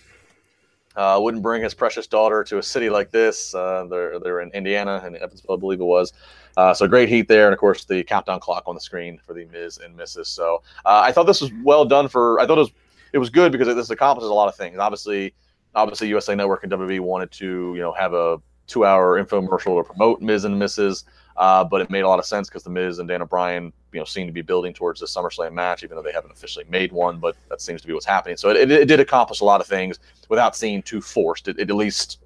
[0.95, 3.55] Uh, wouldn't bring his precious daughter to a city like this.
[3.55, 6.13] Uh, they're they're in Indiana and Evansville, I believe it was.
[6.55, 9.33] Uh, so great heat there, and of course the countdown clock on the screen for
[9.33, 10.27] the Miz and Mrs.
[10.27, 12.07] So uh, I thought this was well done.
[12.07, 12.71] For I thought it was
[13.11, 14.77] it was good because this accomplishes a lot of things.
[14.77, 15.33] Obviously,
[15.73, 19.83] obviously USA Network and WWE wanted to you know have a two hour infomercial to
[19.83, 21.05] promote Miz and Mrs.
[21.35, 23.99] Uh, but it made a lot of sense because the Miz and Daniel Bryan, you
[23.99, 26.91] know, seem to be building towards the SummerSlam match, even though they haven't officially made
[26.91, 27.19] one.
[27.19, 28.37] But that seems to be what's happening.
[28.37, 31.47] So it, it, it did accomplish a lot of things without seeming too forced.
[31.47, 32.19] It, it, at least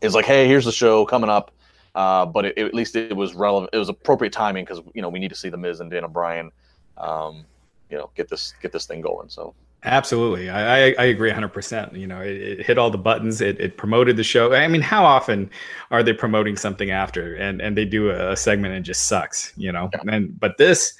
[0.00, 1.52] is like, hey, here's the show coming up.
[1.94, 3.70] Uh, but at least it was relevant.
[3.72, 6.10] It was appropriate timing because you know we need to see the Miz and Daniel
[6.10, 6.52] Bryan,
[6.96, 7.44] um,
[7.90, 9.28] you know, get this get this thing going.
[9.28, 11.48] So Absolutely, I, I agree 100.
[11.48, 13.40] percent You know, it, it, hit all the buttons.
[13.40, 14.52] It, it promoted the show.
[14.52, 15.50] I mean, how often
[15.92, 19.52] are they promoting something after and and they do a, segment and just sucks?
[19.56, 20.14] You know, yeah.
[20.14, 20.94] and but this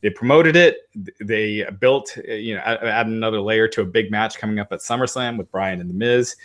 [0.00, 0.88] they promoted it.
[1.20, 5.36] They built, you know, add another layer to a big match coming up at SummerSlam
[5.36, 6.36] with Bryan and the Miz,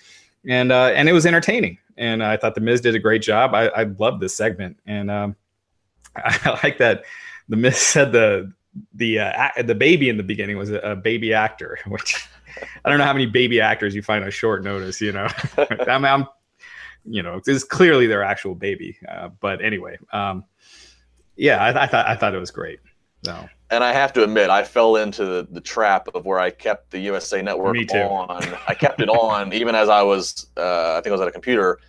[0.46, 1.78] and uh, and it was entertaining.
[1.98, 3.54] And I thought the Miz did a great job.
[3.54, 5.36] I, I loved this segment, and um,
[6.16, 7.04] I like that
[7.50, 8.52] the Miz said the
[8.94, 12.28] the uh, the baby in the beginning was a, a, baby actor, which
[12.84, 15.02] I don't know how many baby actors you find on short notice.
[15.02, 15.28] You know,
[15.88, 16.28] I'm, I'm,
[17.06, 18.98] you know, it's clearly their actual baby.
[19.08, 20.44] Uh, but anyway, um,
[21.36, 22.80] yeah, I, I, thought I thought it was great.
[23.24, 23.50] So.
[23.72, 26.90] And I have to admit, I fell into the, the trap of where I kept
[26.90, 28.58] the USA Network on.
[28.68, 31.32] I kept it on even as I was, uh, I think I was at a
[31.32, 31.80] computer.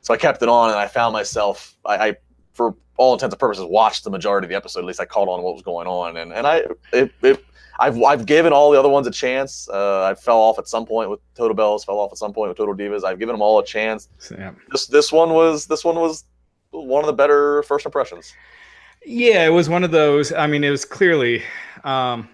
[0.00, 1.76] So I kept it on, and I found myself.
[1.84, 2.16] I, I
[2.52, 4.80] for all intents and purposes, watched the majority of the episode.
[4.80, 7.44] At least I caught on what was going on, and and I it, it
[7.78, 9.68] I've I've given all the other ones a chance.
[9.68, 12.48] Uh, I fell off at some point with Total Bellas, fell off at some point
[12.50, 13.04] with Total Divas.
[13.04, 14.08] I've given them all a chance.
[14.70, 16.24] This this one was this one was
[16.70, 18.34] one of the better first impressions.
[19.04, 20.30] Yeah, it was one of those.
[20.32, 21.42] I mean, it was clearly.
[21.84, 22.28] Um,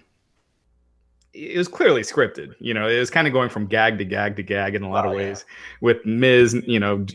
[1.33, 2.55] it was clearly scripted.
[2.59, 4.89] You know, it was kind of going from gag to gag to gag in a
[4.89, 5.45] lot oh, of ways.
[5.47, 5.53] Yeah.
[5.81, 7.05] With Miz, you know,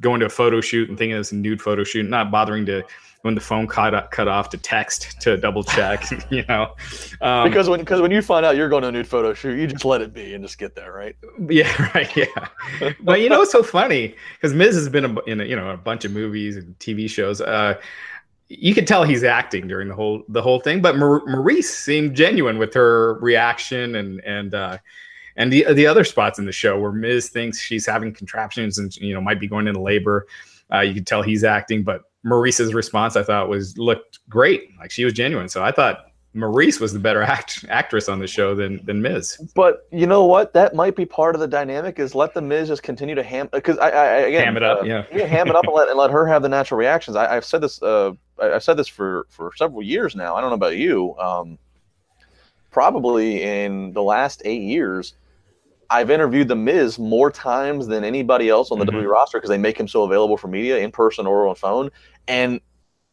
[0.00, 2.82] going to a photo shoot and thinking it's a nude photo shoot, not bothering to
[3.22, 6.74] when the phone cut cut off to text to double check, you know.
[7.20, 9.58] Um, because when because when you find out you're going to a nude photo shoot,
[9.58, 11.16] you just let it be and just get there, right?
[11.48, 12.14] Yeah, right.
[12.16, 12.92] Yeah.
[13.00, 14.14] but you know it's so funny?
[14.34, 17.40] Because Miz has been in a, you know a bunch of movies and TV shows.
[17.40, 17.74] Uh,
[18.48, 22.14] you could tell he's acting during the whole the whole thing, but Mar- Maryse seemed
[22.16, 24.78] genuine with her reaction and and uh,
[25.38, 28.94] and the the other spots in the show where Miz thinks she's having contraptions and
[28.96, 30.26] you know might be going into labor.
[30.70, 34.90] Uh, you can tell he's acting, but Maryse's response I thought was looked great, like
[34.90, 35.48] she was genuine.
[35.48, 39.38] So I thought Maurice was the better act, actress on the show than than Miz.
[39.54, 40.52] But you know what?
[40.52, 43.48] That might be part of the dynamic is let the Miz just continue to ham
[43.52, 45.88] because I, I again ham it up, uh, yeah, yeah, ham it up and let
[45.88, 47.16] and let her have the natural reactions.
[47.16, 48.12] I, have said this, uh,
[48.42, 50.34] I've said this for for several years now.
[50.34, 51.16] I don't know about you.
[51.16, 51.58] Um,
[52.70, 55.14] probably in the last eight years,
[55.90, 58.96] I've interviewed the Miz more times than anybody else on the mm-hmm.
[58.96, 61.90] WWE roster because they make him so available for media in person or on phone.
[62.26, 62.60] And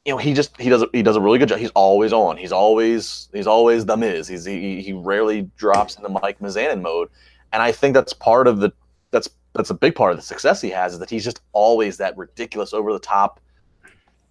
[0.03, 1.59] you know, he just he does he does a really good job.
[1.59, 2.37] He's always on.
[2.37, 4.27] He's always he's always the Miz.
[4.27, 7.09] He's he, he rarely drops into Mike Mizanin mode.
[7.53, 8.71] And I think that's part of the
[9.11, 11.97] that's that's a big part of the success he has is that he's just always
[11.97, 13.39] that ridiculous over the top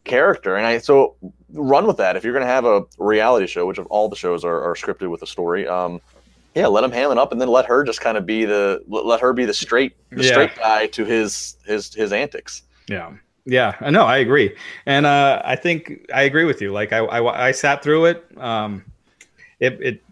[0.04, 0.54] character.
[0.56, 1.16] And I so
[1.52, 2.16] run with that.
[2.16, 4.74] If you're going to have a reality show, which of all the shows are, are
[4.74, 6.00] scripted with a story, um,
[6.54, 8.82] yeah, let him ham it up, and then let her just kind of be the
[8.86, 10.30] let her be the straight the yeah.
[10.30, 12.62] straight guy to his his his antics.
[12.88, 13.12] Yeah,
[13.44, 16.72] yeah, I know, I agree, and uh, I think I agree with you.
[16.72, 18.24] Like I, I, I sat through it.
[18.38, 18.84] Um,
[19.60, 20.04] it it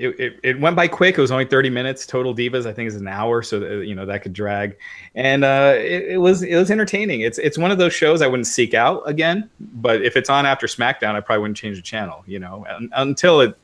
[0.00, 1.18] it, it, went by quick.
[1.18, 2.06] It was only 30 minutes.
[2.06, 4.76] Total Divas, I think, is an hour, so that, you know that could drag.
[5.14, 7.20] And uh, it, it, was it was entertaining.
[7.20, 9.50] It's it's one of those shows I wouldn't seek out again.
[9.60, 12.24] But if it's on after SmackDown, I probably wouldn't change the channel.
[12.26, 13.58] You know, until it,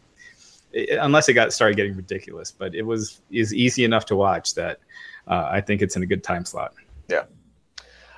[1.01, 2.51] unless it got started getting ridiculous.
[2.51, 4.81] But it was is easy enough to watch that
[5.27, 6.75] uh, I think it's in a good time slot.
[7.09, 7.25] Yeah.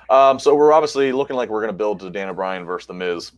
[0.09, 2.93] Um, so we're obviously looking like we're going to build to Daniel Bryan versus The
[2.93, 3.31] Miz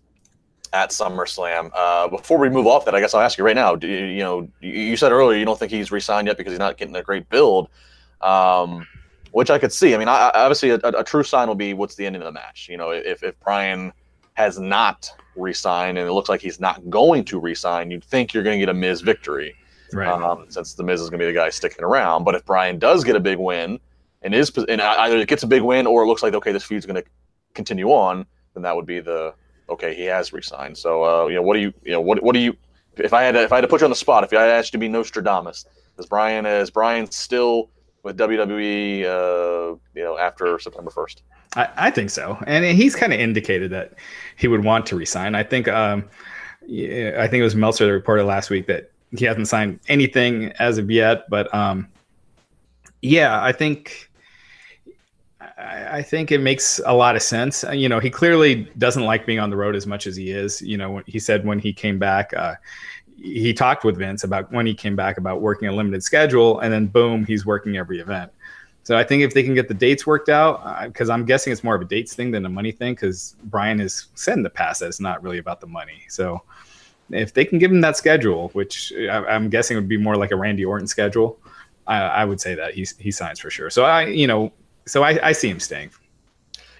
[0.73, 1.69] at SummerSlam.
[1.73, 3.75] Uh, before we move off that, I guess I'll ask you right now.
[3.75, 6.77] You, you know, you said earlier you don't think he's re-signed yet because he's not
[6.77, 7.69] getting a great build,
[8.21, 8.87] um,
[9.31, 9.93] which I could see.
[9.93, 12.31] I mean, I, obviously, a, a, true sign will be what's the ending of the
[12.31, 12.67] match.
[12.69, 13.91] You know, if if Bryan
[14.35, 18.43] has not re-signed and it looks like he's not going to re-sign, you'd think you're
[18.43, 19.55] going to get a Miz victory,
[19.93, 20.07] right?
[20.07, 22.23] Um, since the Miz is going to be the guy sticking around.
[22.23, 23.79] But if Bryan does get a big win
[24.21, 26.63] and is and either it gets a big win or it looks like okay, this
[26.63, 27.09] feud's going to
[27.53, 29.33] continue on, then that would be the
[29.69, 30.77] okay, he has resigned.
[30.77, 32.55] So, uh, you know, what do you, you know, what, what do you,
[32.97, 34.41] if I had to, if I had to put you on the spot, if I
[34.41, 35.65] had asked you to be Nostradamus,
[35.97, 37.69] is Bryan is Bryan still
[38.03, 41.21] with WWE, uh, you know, after September 1st?
[41.55, 42.37] I, I think so.
[42.47, 43.93] And he's kind of indicated that
[44.37, 45.35] he would want to resign.
[45.35, 46.09] I think, um,
[46.65, 50.51] yeah, I think it was Meltzer that reported last week that he hasn't signed anything
[50.53, 51.87] as of yet, but, um,
[53.01, 54.09] yeah, I think,
[55.57, 57.63] I think it makes a lot of sense.
[57.71, 60.61] You know, he clearly doesn't like being on the road as much as he is.
[60.61, 62.55] You know, he said when he came back, uh,
[63.21, 66.73] he talked with Vince about when he came back about working a limited schedule, and
[66.73, 68.31] then boom, he's working every event.
[68.83, 71.63] So I think if they can get the dates worked out, because I'm guessing it's
[71.63, 74.49] more of a dates thing than a money thing, because Bryan has said in the
[74.49, 76.01] past that it's not really about the money.
[76.09, 76.41] So
[77.11, 80.31] if they can give him that schedule, which I, am guessing would be more like
[80.31, 81.37] a Randy Orton schedule,
[81.85, 83.69] I, I would say that he he signs for sure.
[83.69, 84.51] So I, you know,
[84.87, 85.91] so I, I see him staying.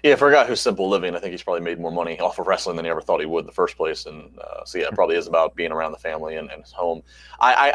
[0.02, 1.14] Yeah, I forgot who's simple living.
[1.14, 3.26] I think he's probably made more money off of wrestling than he ever thought he
[3.26, 4.06] would in the first place.
[4.06, 6.72] And uh, so yeah, it probably is about being around the family and, and his
[6.72, 7.02] home.
[7.40, 7.74] I, I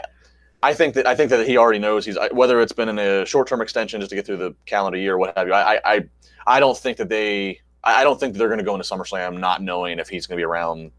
[0.63, 3.25] I think that I think that he already knows he's whether it's been in a
[3.25, 5.53] short term extension just to get through the calendar year or what have you.
[5.53, 6.01] I I
[6.45, 9.39] I don't think that they I don't think that they're going to go into SummerSlam
[9.39, 10.91] not knowing if he's going to be around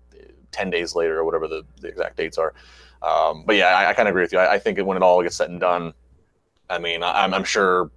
[0.53, 2.55] ten days later or whatever the, the exact dates are.
[3.03, 4.39] Um, but yeah, I, I kind of agree with you.
[4.39, 5.93] I, I, think when it all gets said and done,
[6.69, 7.93] I mean, I, I'm sure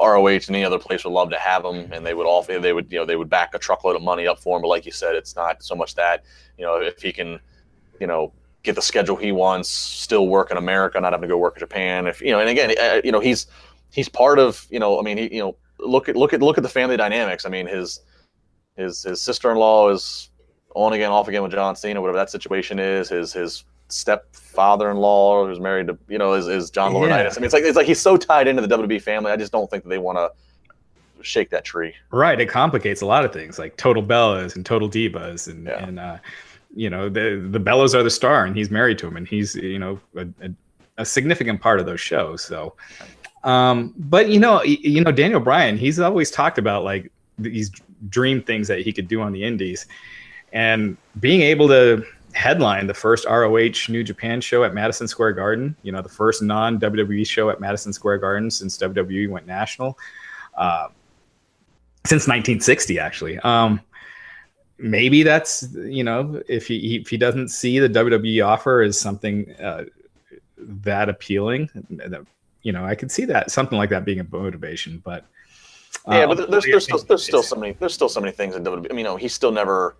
[0.00, 2.72] ROH and any other place would love to have him, and they would all they
[2.72, 4.62] would you know they would back a truckload of money up for him.
[4.62, 6.24] But like you said, it's not so much that
[6.56, 7.40] you know if he can,
[8.00, 8.32] you know,
[8.62, 11.60] get the schedule he wants, still work in America, not having to go work in
[11.60, 12.06] Japan.
[12.06, 13.46] If you know, and again, uh, you know, he's
[13.90, 16.58] he's part of you know, I mean, he you know, look at look at look
[16.58, 17.44] at the family dynamics.
[17.46, 18.00] I mean, his
[18.76, 20.30] his his sister in law is
[20.74, 23.08] on again, off again with John Cena, whatever that situation is.
[23.08, 27.08] His his stepfather-in-law who's married to you know is, is John Laurinaitis.
[27.08, 27.32] Yeah.
[27.36, 29.32] I mean, it's like it's like he's so tied into the WWE family.
[29.32, 30.30] I just don't think that they want to
[31.22, 31.94] shake that tree.
[32.10, 32.40] Right.
[32.40, 35.84] It complicates a lot of things like Total Bellas and Total Divas and yeah.
[35.84, 36.18] and uh,
[36.74, 39.54] you know the the Bellas are the star and he's married to him and he's
[39.54, 40.50] you know a, a,
[40.98, 42.42] a significant part of those shows.
[42.42, 42.74] So,
[43.44, 47.70] um, but you know you know Daniel Bryan he's always talked about like these
[48.08, 49.86] dream things that he could do on the Indies
[50.52, 52.04] and being able to
[52.34, 55.76] headline the first ROH New Japan show at Madison Square Garden.
[55.82, 59.98] You know, the first non WWE show at Madison Square Garden since WWE went national,
[60.56, 60.88] uh,
[62.04, 63.38] since 1960 actually.
[63.40, 63.80] Um,
[64.78, 69.54] maybe that's you know if he if he doesn't see the WWE offer as something
[69.56, 69.84] uh,
[70.56, 71.68] that appealing,
[72.62, 75.24] you know, I could see that something like that being a motivation, but.
[76.06, 78.54] Yeah, but um, there's, there's, still, there's still so many there's still so many things
[78.54, 78.86] in WWE.
[78.90, 79.96] I mean, you know, he's still never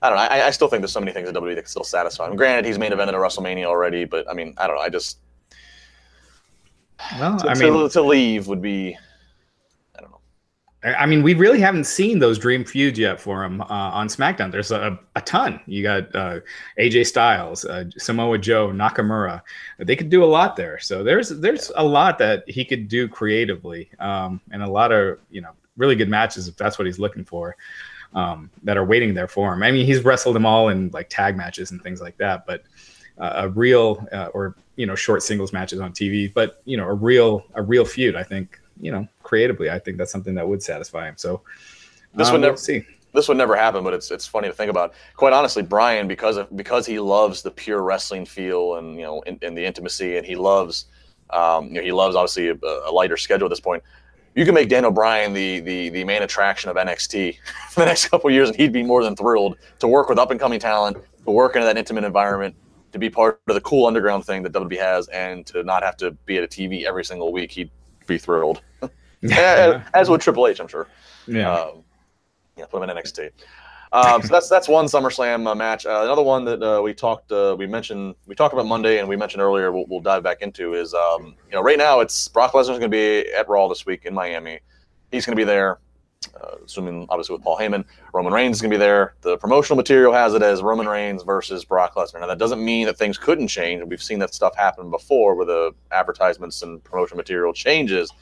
[0.00, 0.24] I don't know.
[0.24, 2.36] I, I, still think there's so many things in WWE that can still satisfy him.
[2.36, 4.82] Granted, he's main evented at WrestleMania already, but I mean, I don't know.
[4.82, 5.18] I just
[7.18, 8.96] well, to, I mean, to, to leave would be.
[9.96, 10.20] I don't know.
[10.84, 14.52] I mean, we really haven't seen those dream feuds yet for him uh, on SmackDown.
[14.52, 15.60] There's a, a ton.
[15.66, 16.40] You got uh,
[16.78, 19.42] AJ Styles, uh, Samoa Joe, Nakamura.
[19.80, 20.78] They could do a lot there.
[20.78, 25.18] So there's there's a lot that he could do creatively, um, and a lot of
[25.28, 27.56] you know really good matches if that's what he's looking for
[28.14, 29.62] um, that are waiting there for him.
[29.62, 32.62] I mean, he's wrestled them all in like tag matches and things like that, but
[33.18, 36.86] uh, a real uh, or you know short singles matches on TV, but you know
[36.86, 38.16] a real a real feud.
[38.16, 41.14] I think you know creatively, I think that's something that would satisfy him.
[41.16, 41.42] So
[42.14, 42.84] this um, would never see.
[43.14, 44.94] This would never happen, but it's it's funny to think about.
[45.16, 49.22] Quite honestly, Bryan, because of because he loves the pure wrestling feel and you know
[49.26, 50.86] and, the intimacy, and he loves
[51.30, 53.82] um, you know he loves obviously a, a lighter schedule at this point
[54.38, 57.38] you can make Daniel Bryan the the the main attraction of NXT
[57.70, 60.30] for the next couple years, and he'd be more than thrilled to work with up
[60.30, 62.54] and coming talent, to work in that intimate environment,
[62.92, 65.96] to be part of the cool underground thing that WWE has, and to not have
[65.96, 67.50] to be at a TV every single week.
[67.50, 67.70] He'd
[68.06, 68.62] be thrilled,
[69.32, 70.86] as, as would Triple H, I'm sure.
[71.26, 71.82] Yeah, um,
[72.56, 73.30] yeah, put him in NXT.
[73.92, 75.86] Um, so that's that's one SummerSlam uh, match.
[75.86, 79.08] Uh, another one that uh, we talked uh, we mentioned we talked about Monday and
[79.08, 79.72] we mentioned earlier.
[79.72, 82.82] We'll, we'll dive back into is um, you know right now it's Brock Lesnar's going
[82.82, 84.60] to be at Raw this week in Miami.
[85.10, 85.78] He's going to be there,
[86.38, 87.84] uh, assuming obviously with Paul Heyman.
[88.12, 89.14] Roman Reigns is going to be there.
[89.22, 92.20] The promotional material has it as Roman Reigns versus Brock Lesnar.
[92.20, 93.82] Now that doesn't mean that things couldn't change.
[93.86, 98.12] We've seen that stuff happen before, where the advertisements and promotional material changes.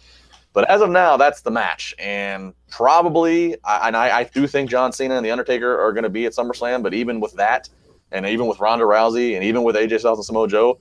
[0.57, 4.71] But as of now, that's the match, and probably, I, and I, I do think
[4.71, 6.83] John Cena and The Undertaker are going to be at SummerSlam.
[6.83, 7.69] But even with that,
[8.11, 10.79] and even with Ronda Rousey, and even with AJ Styles and Samoa Joe,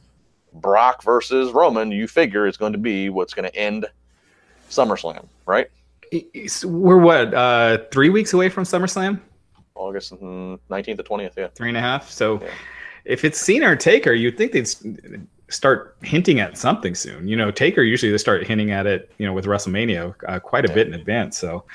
[0.54, 3.86] Brock versus Roman, you figure is going to be what's going to end
[4.70, 5.68] SummerSlam, right?
[6.64, 9.20] We're what uh, three weeks away from SummerSlam?
[9.76, 12.10] August nineteenth to twentieth, yeah, three and a half.
[12.10, 12.48] So, yeah.
[13.04, 17.28] if it's Cena or Taker, you'd think they'd start hinting at something soon.
[17.28, 20.66] You know, Taker usually they start hinting at it, you know, with WrestleMania uh, quite
[20.66, 21.38] a bit in advance.
[21.38, 21.66] So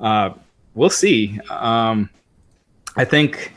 [0.00, 0.30] uh,
[0.74, 1.38] we'll see.
[1.50, 2.10] Um,
[2.96, 3.52] I think.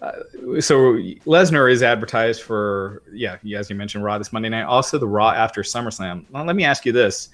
[0.00, 0.94] Uh, so
[1.26, 4.64] Lesnar is advertised for yeah, as you mentioned, Raw this Monday night.
[4.64, 6.24] Also, the Raw after SummerSlam.
[6.30, 7.28] Well, let me ask you this: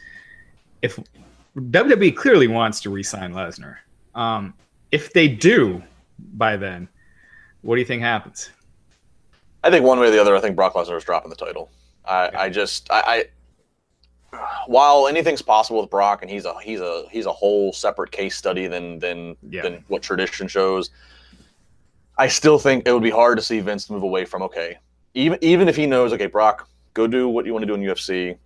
[0.82, 0.98] If
[1.56, 3.76] WWE clearly wants to re-sign Lesnar,
[4.14, 4.52] um,
[4.92, 5.82] if they do
[6.34, 6.88] by then,
[7.62, 8.50] what do you think happens?
[9.64, 11.70] I think one way or the other, I think Brock Lesnar is dropping the title.
[12.04, 13.24] I, I just, I, I,
[14.66, 18.36] while anything's possible with Brock, and he's a he's a he's a whole separate case
[18.36, 19.62] study than than yeah.
[19.62, 20.90] than what tradition shows.
[22.18, 24.78] I still think it would be hard to see Vince move away from okay,
[25.14, 27.80] even even if he knows okay, Brock, go do what you want to do in
[27.80, 28.36] UFC.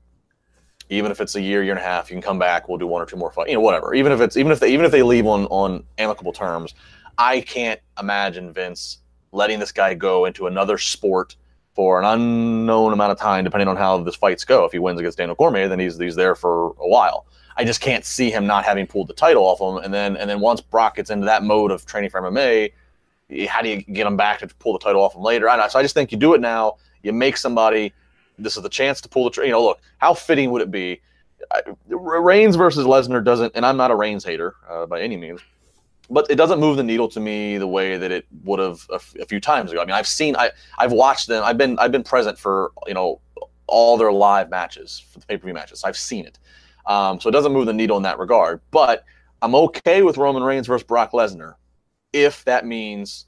[0.89, 2.69] Even if it's a year, year and a half, you can come back.
[2.69, 3.95] We'll do one or two more fights, you know, whatever.
[3.95, 6.75] Even if it's even if they even if they leave on on amicable terms,
[7.19, 8.99] I can't imagine Vince
[9.33, 11.37] letting this guy go into another sport
[11.75, 14.65] for an unknown amount of time, depending on how this fights go.
[14.65, 17.27] If he wins against Daniel Cormier, then he's he's there for a while.
[17.57, 19.83] I just can't see him not having pulled the title off him.
[19.83, 22.73] And then and then once Brock gets into that mode of training for MMA,
[23.49, 25.49] how do you get him back to pull the title off him later?
[25.49, 25.69] I know.
[25.69, 26.77] So I just think you do it now.
[27.03, 27.93] You make somebody.
[28.39, 29.43] This is the chance to pull the.
[29.43, 31.01] You know, look, how fitting would it be?
[31.89, 35.41] Reigns versus Lesnar doesn't, and I'm not a Reigns hater uh, by any means
[36.13, 38.97] but it doesn't move the needle to me the way that it would have a,
[38.97, 39.81] f- a few times ago.
[39.81, 41.43] I mean, I've seen, I, I've watched them.
[41.45, 43.21] I've been, I've been present for you know
[43.67, 45.83] all their live matches, for the pay per view matches.
[45.85, 46.39] I've seen it,
[46.87, 48.61] um, so it doesn't move the needle in that regard.
[48.71, 49.05] But
[49.41, 51.55] I'm okay with Roman Reigns versus Brock Lesnar
[52.13, 53.27] if that means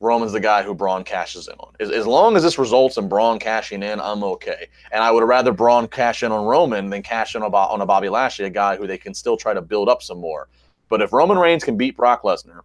[0.00, 1.74] Roman's the guy who Braun cashes in on.
[1.78, 4.68] As, as long as this results in Braun cashing in, I'm okay.
[4.92, 8.08] And I would rather Braun cash in on Roman than cash in on a Bobby
[8.08, 10.48] Lashley, a guy who they can still try to build up some more.
[10.90, 12.60] But if Roman Reigns can beat Brock Lesnar,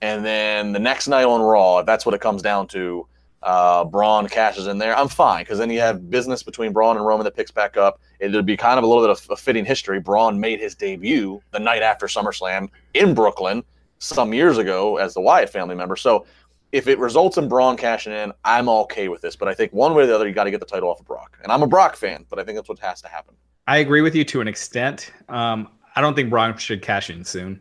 [0.00, 3.08] and then the next night on Raw, if that's what it comes down to,
[3.42, 7.04] uh, Braun cashes in there, I'm fine because then you have business between Braun and
[7.04, 8.00] Roman that picks back up.
[8.20, 9.98] It would be kind of a little bit of a fitting history.
[9.98, 13.64] Braun made his debut the night after SummerSlam in Brooklyn
[13.98, 15.96] some years ago as the Wyatt family member.
[15.96, 16.26] So
[16.72, 19.36] if it results in Braun cashing in, I'm okay with this.
[19.36, 21.00] But I think one way or the other, you got to get the title off
[21.00, 21.38] of Brock.
[21.42, 23.34] And I'm a Brock fan, but I think that's what has to happen.
[23.68, 25.12] I agree with you to an extent.
[25.28, 27.60] Um, I don't think Braun should cash in soon.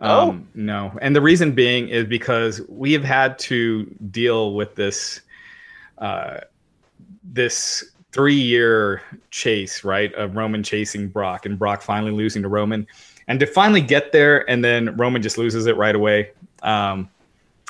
[0.00, 0.30] Oh.
[0.30, 5.20] Um, no, and the reason being is because we have had to deal with this,
[5.98, 6.38] uh,
[7.24, 12.86] this three-year chase, right, of Roman chasing Brock and Brock finally losing to Roman,
[13.26, 16.30] and to finally get there and then Roman just loses it right away.
[16.62, 17.10] Um,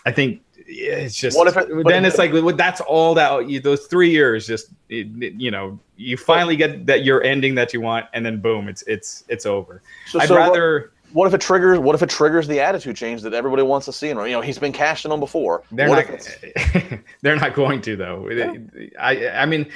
[0.04, 3.86] I think it's just what if it, then it's like that's all that you, those
[3.86, 8.24] three years just you know you finally get that your ending that you want and
[8.24, 9.82] then boom it's it's it's over.
[10.06, 12.96] So, i'd so rather what, what, if it triggers what if it triggers the attitude
[12.96, 15.62] change that everybody wants to see and you know he's been cashing on before.
[15.72, 18.28] They're what not they're not going to though.
[18.28, 18.54] Yeah.
[18.98, 19.70] i i mean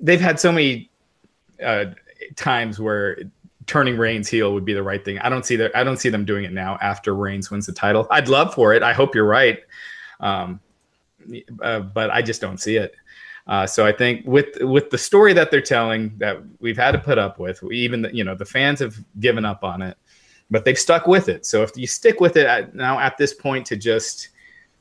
[0.00, 0.90] they've had so many
[1.62, 1.86] uh,
[2.36, 3.18] times where
[3.68, 5.18] turning Reigns heel would be the right thing.
[5.20, 5.76] I don't see that.
[5.76, 8.08] I don't see them doing it now after Reigns wins the title.
[8.10, 8.82] I'd love for it.
[8.82, 9.60] I hope you're right.
[10.18, 10.58] Um,
[11.62, 12.96] uh, but I just don't see it.
[13.46, 16.98] Uh, so I think with with the story that they're telling that we've had to
[16.98, 19.96] put up with, even the, you know the fans have given up on it,
[20.50, 21.46] but they've stuck with it.
[21.46, 24.28] So if you stick with it at, now at this point to just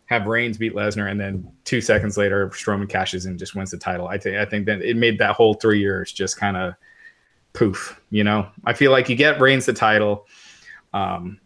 [0.05, 3.71] have Reigns beat Lesnar and then two seconds later Strowman cashes in and just wins
[3.71, 6.57] the title, I think I think that it made that whole three years just kind
[6.57, 6.73] of
[7.57, 7.99] poof.
[8.11, 10.27] You know, I feel like you get Reigns the title.
[10.93, 11.39] Um,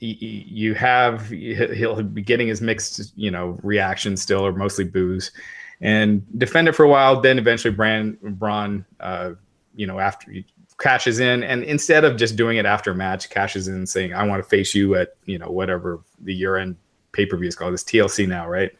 [0.00, 5.32] you have he'll be getting his mixed you know reaction still or mostly booze
[5.80, 9.32] and defend it for a while then eventually Brand, braun uh,
[9.74, 10.46] you know after he
[10.78, 14.24] cashes in and instead of just doing it after a match cashes in saying i
[14.24, 16.76] want to face you at you know whatever the year end
[17.10, 18.70] pay-per-view is called it's tlc now right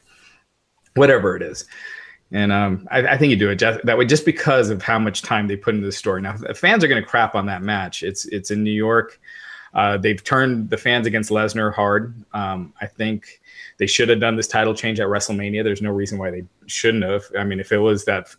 [0.94, 1.64] whatever it is
[2.30, 4.98] and um, I, I, think you do it just, that way just because of how
[4.98, 7.62] much time they put into the story now fans are going to crap on that
[7.62, 9.18] match it's it's in new york
[9.74, 12.14] Uh, they've turned the fans against Lesnar hard.
[12.32, 13.40] Um, I think
[13.76, 15.62] they should have done this title change at WrestleMania.
[15.62, 17.24] There's no reason why they shouldn't have.
[17.38, 18.34] I mean, if it was that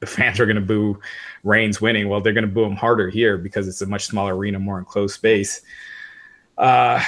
[0.00, 1.00] the fans are going to boo
[1.44, 4.36] Reigns winning, well, they're going to boo him harder here because it's a much smaller
[4.36, 5.62] arena, more enclosed space.
[6.56, 7.02] Uh,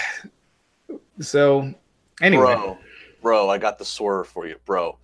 [1.20, 1.72] so
[2.20, 2.78] anyway, bro,
[3.22, 4.98] bro, I got the swerve for you, bro.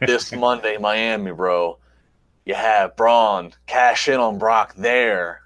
[0.00, 1.78] This Monday, Miami, bro.
[2.44, 5.42] You have Braun cash in on Brock there.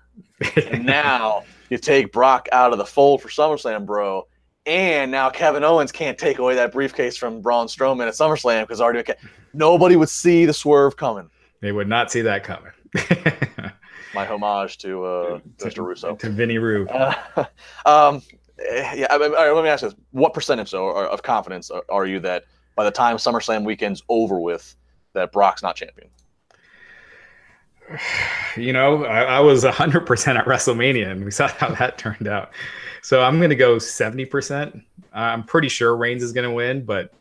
[0.57, 4.27] and now you take Brock out of the fold for SummerSlam, bro.
[4.67, 8.81] And now Kevin Owens can't take away that briefcase from Braun Strowman at SummerSlam because
[8.81, 9.13] already
[9.53, 11.29] nobody would see the swerve coming.
[11.61, 12.73] They would not see that coming.
[14.15, 15.85] My homage to uh, to, Mr.
[15.85, 16.15] Russo.
[16.17, 16.87] To Vinny Rue.
[16.97, 17.45] Uh,
[17.87, 18.23] um,
[18.59, 19.95] yeah, I mean, all right, let me ask this.
[20.13, 22.45] What percentage though, of confidence are you that
[22.75, 24.75] by the time SummerSlam weekend's over with,
[25.13, 26.09] that Brock's not champion?
[28.57, 32.51] You know, I, I was 100% at WrestleMania and we saw how that turned out.
[33.03, 34.83] So I'm going to go 70%.
[35.13, 37.13] I'm pretty sure Reigns is going to win, but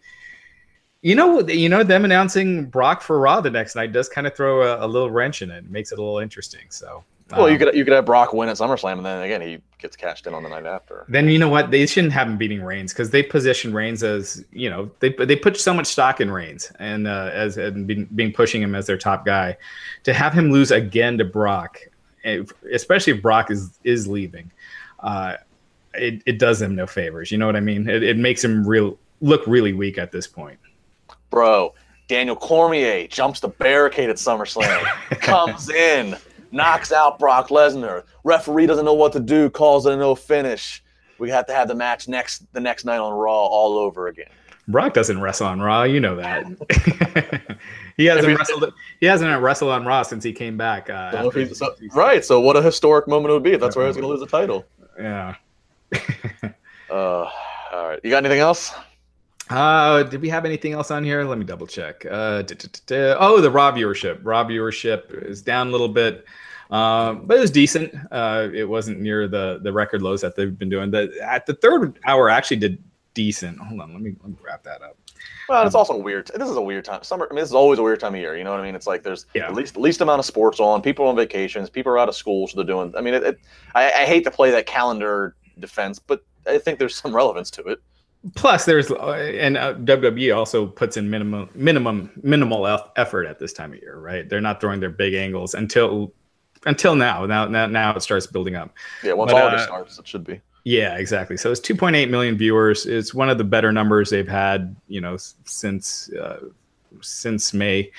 [1.01, 4.35] you know, you know, them announcing Brock for Raw the next night does kind of
[4.35, 5.65] throw a, a little wrench in it.
[5.65, 5.69] it.
[5.69, 6.61] Makes it a little interesting.
[6.69, 9.41] So well, you um, could you could have Brock win at SummerSlam, and then again
[9.41, 11.05] he gets cashed in on the night after.
[11.07, 11.71] Then you know what?
[11.71, 15.35] They shouldn't have him beating Reigns because they position Reigns as you know they they
[15.35, 18.87] put so much stock in Reigns and uh, as and being, being pushing him as
[18.87, 19.57] their top guy.
[20.03, 21.79] To have him lose again to Brock,
[22.71, 24.51] especially if Brock is is leaving,
[24.99, 25.37] uh,
[25.93, 27.31] it it does him no favors.
[27.31, 27.89] You know what I mean?
[27.89, 30.59] It, it makes him real look really weak at this point.
[31.29, 31.73] Bro,
[32.07, 34.83] Daniel Cormier jumps the barricade at SummerSlam,
[35.21, 36.17] comes in
[36.53, 38.03] knocks out Brock Lesnar.
[38.23, 40.83] Referee doesn't know what to do, calls it a no finish.
[41.19, 44.29] We have to have the match next the next night on Raw all over again.
[44.67, 46.45] Brock doesn't wrestle on Raw, you know that.
[47.97, 48.73] he hasn't wrestled.
[48.99, 50.89] He hasn't wrestled on Raw since he came back.
[50.89, 52.23] Uh, so so, right.
[52.23, 54.21] So what a historic moment it would be if that's where he's going to lose
[54.21, 54.65] the title.
[54.97, 55.35] Yeah.
[56.89, 57.29] uh, all
[57.71, 57.99] right.
[58.03, 58.73] You got anything else?
[59.49, 61.23] Uh, did we have anything else on here?
[61.25, 62.05] Let me double check.
[62.05, 62.43] Uh,
[62.91, 64.19] oh, the Raw viewership.
[64.23, 66.25] Raw viewership is down a little bit.
[66.73, 67.93] Um, but it was decent.
[68.11, 70.89] Uh, it wasn't near the the record lows that they've been doing.
[70.89, 73.59] The at the third hour actually did decent.
[73.59, 74.97] Hold on, let me let me wrap that up.
[75.47, 76.31] Well, it's um, also weird.
[76.33, 77.03] This is a weird time.
[77.03, 77.27] Summer.
[77.29, 78.35] I mean, this is always a weird time of year.
[78.35, 78.73] You know what I mean?
[78.73, 79.49] It's like there's yeah.
[79.49, 80.81] the least least amount of sports on.
[80.81, 81.69] People are on vacations.
[81.69, 82.91] People are out of school, so they're doing.
[82.97, 83.39] I mean, it, it,
[83.75, 87.61] I, I hate to play that calendar defense, but I think there's some relevance to
[87.65, 87.83] it.
[88.33, 92.65] Plus, there's uh, and uh, WWE also puts in minimum minimum minimal
[92.95, 94.27] effort at this time of year, right?
[94.27, 96.13] They're not throwing their big angles until
[96.65, 97.25] until now.
[97.25, 98.73] Now, now, now it starts building up.
[99.03, 100.41] Yeah, once all uh, starts, it should be.
[100.63, 101.35] Yeah, exactly.
[101.37, 102.85] So it's 2.8 million viewers.
[102.85, 106.39] It's one of the better numbers they've had, you know, since uh,
[107.01, 107.91] since May.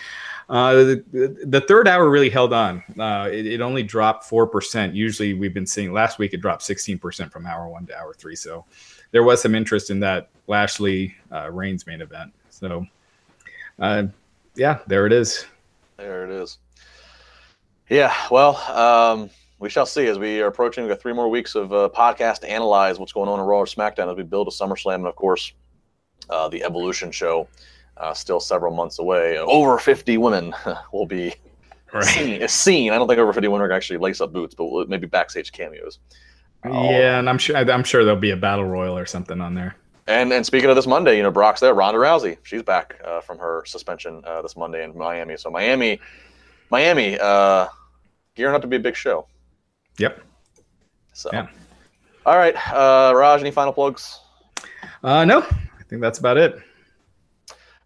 [0.49, 2.83] Uh, the, the, third hour really held on.
[2.99, 4.95] Uh, it, it, only dropped four percent.
[4.95, 8.13] Usually, we've been seeing last week it dropped 16 percent from hour one to hour
[8.13, 8.37] three.
[8.37, 8.65] So
[9.11, 12.33] there was some interest in that Lashley uh, Reigns main event.
[12.51, 12.87] So,
[13.79, 14.05] uh,
[14.55, 15.47] yeah, there it is.
[15.97, 16.59] There it is.
[17.91, 20.85] Yeah, well, um, we shall see as we are approaching.
[20.85, 23.59] We've got three more weeks of uh, podcast to analyze what's going on in Raw
[23.59, 25.53] or SmackDown as we build a SummerSlam, and of course,
[26.31, 27.47] uh, the Evolution show
[27.99, 29.39] uh, still several months away.
[29.39, 30.55] Over fifty women
[30.93, 31.35] will be
[31.93, 32.05] right.
[32.05, 32.93] seen, seen.
[32.93, 35.99] I don't think over fifty women are actually lace up boots, but maybe backstage cameos.
[36.65, 39.77] Yeah, and I'm sure I'm sure there'll be a battle royal or something on there.
[40.07, 41.75] And and speaking of this Monday, you know Brock's there.
[41.75, 45.37] Ronda Rousey, she's back uh, from her suspension uh, this Monday in Miami.
[45.37, 46.01] So Miami
[46.71, 47.67] Miami, uh,
[48.35, 49.27] gearing up to be a big show.
[49.99, 50.21] Yep.
[51.13, 51.47] So, yeah.
[52.27, 54.21] all right, uh, Raj, any final plugs?
[55.03, 56.57] Uh, no, I think that's about it.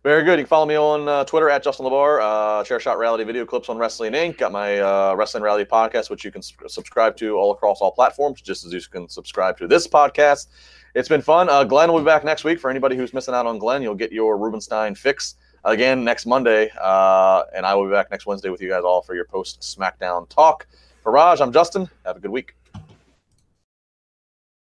[0.04, 0.38] Very good.
[0.38, 2.20] You can follow me on uh, Twitter at Justin LaBar.
[2.22, 4.38] Uh, Chair Shot Reality video clips on Wrestling Inc.
[4.38, 8.40] Got my uh, Wrestling Reality podcast, which you can subscribe to all across all platforms,
[8.40, 10.46] just as you can subscribe to this podcast.
[10.94, 11.50] It's been fun.
[11.50, 12.60] Uh, Glenn will be back next week.
[12.60, 15.34] For anybody who's missing out on Glenn, you'll get your Rubenstein fix
[15.64, 16.70] again next Monday.
[16.80, 19.60] Uh, and I will be back next Wednesday with you guys all for your post
[19.60, 20.66] SmackDown talk.
[21.02, 21.88] For Raj, I'm Justin.
[22.04, 22.54] Have a good week.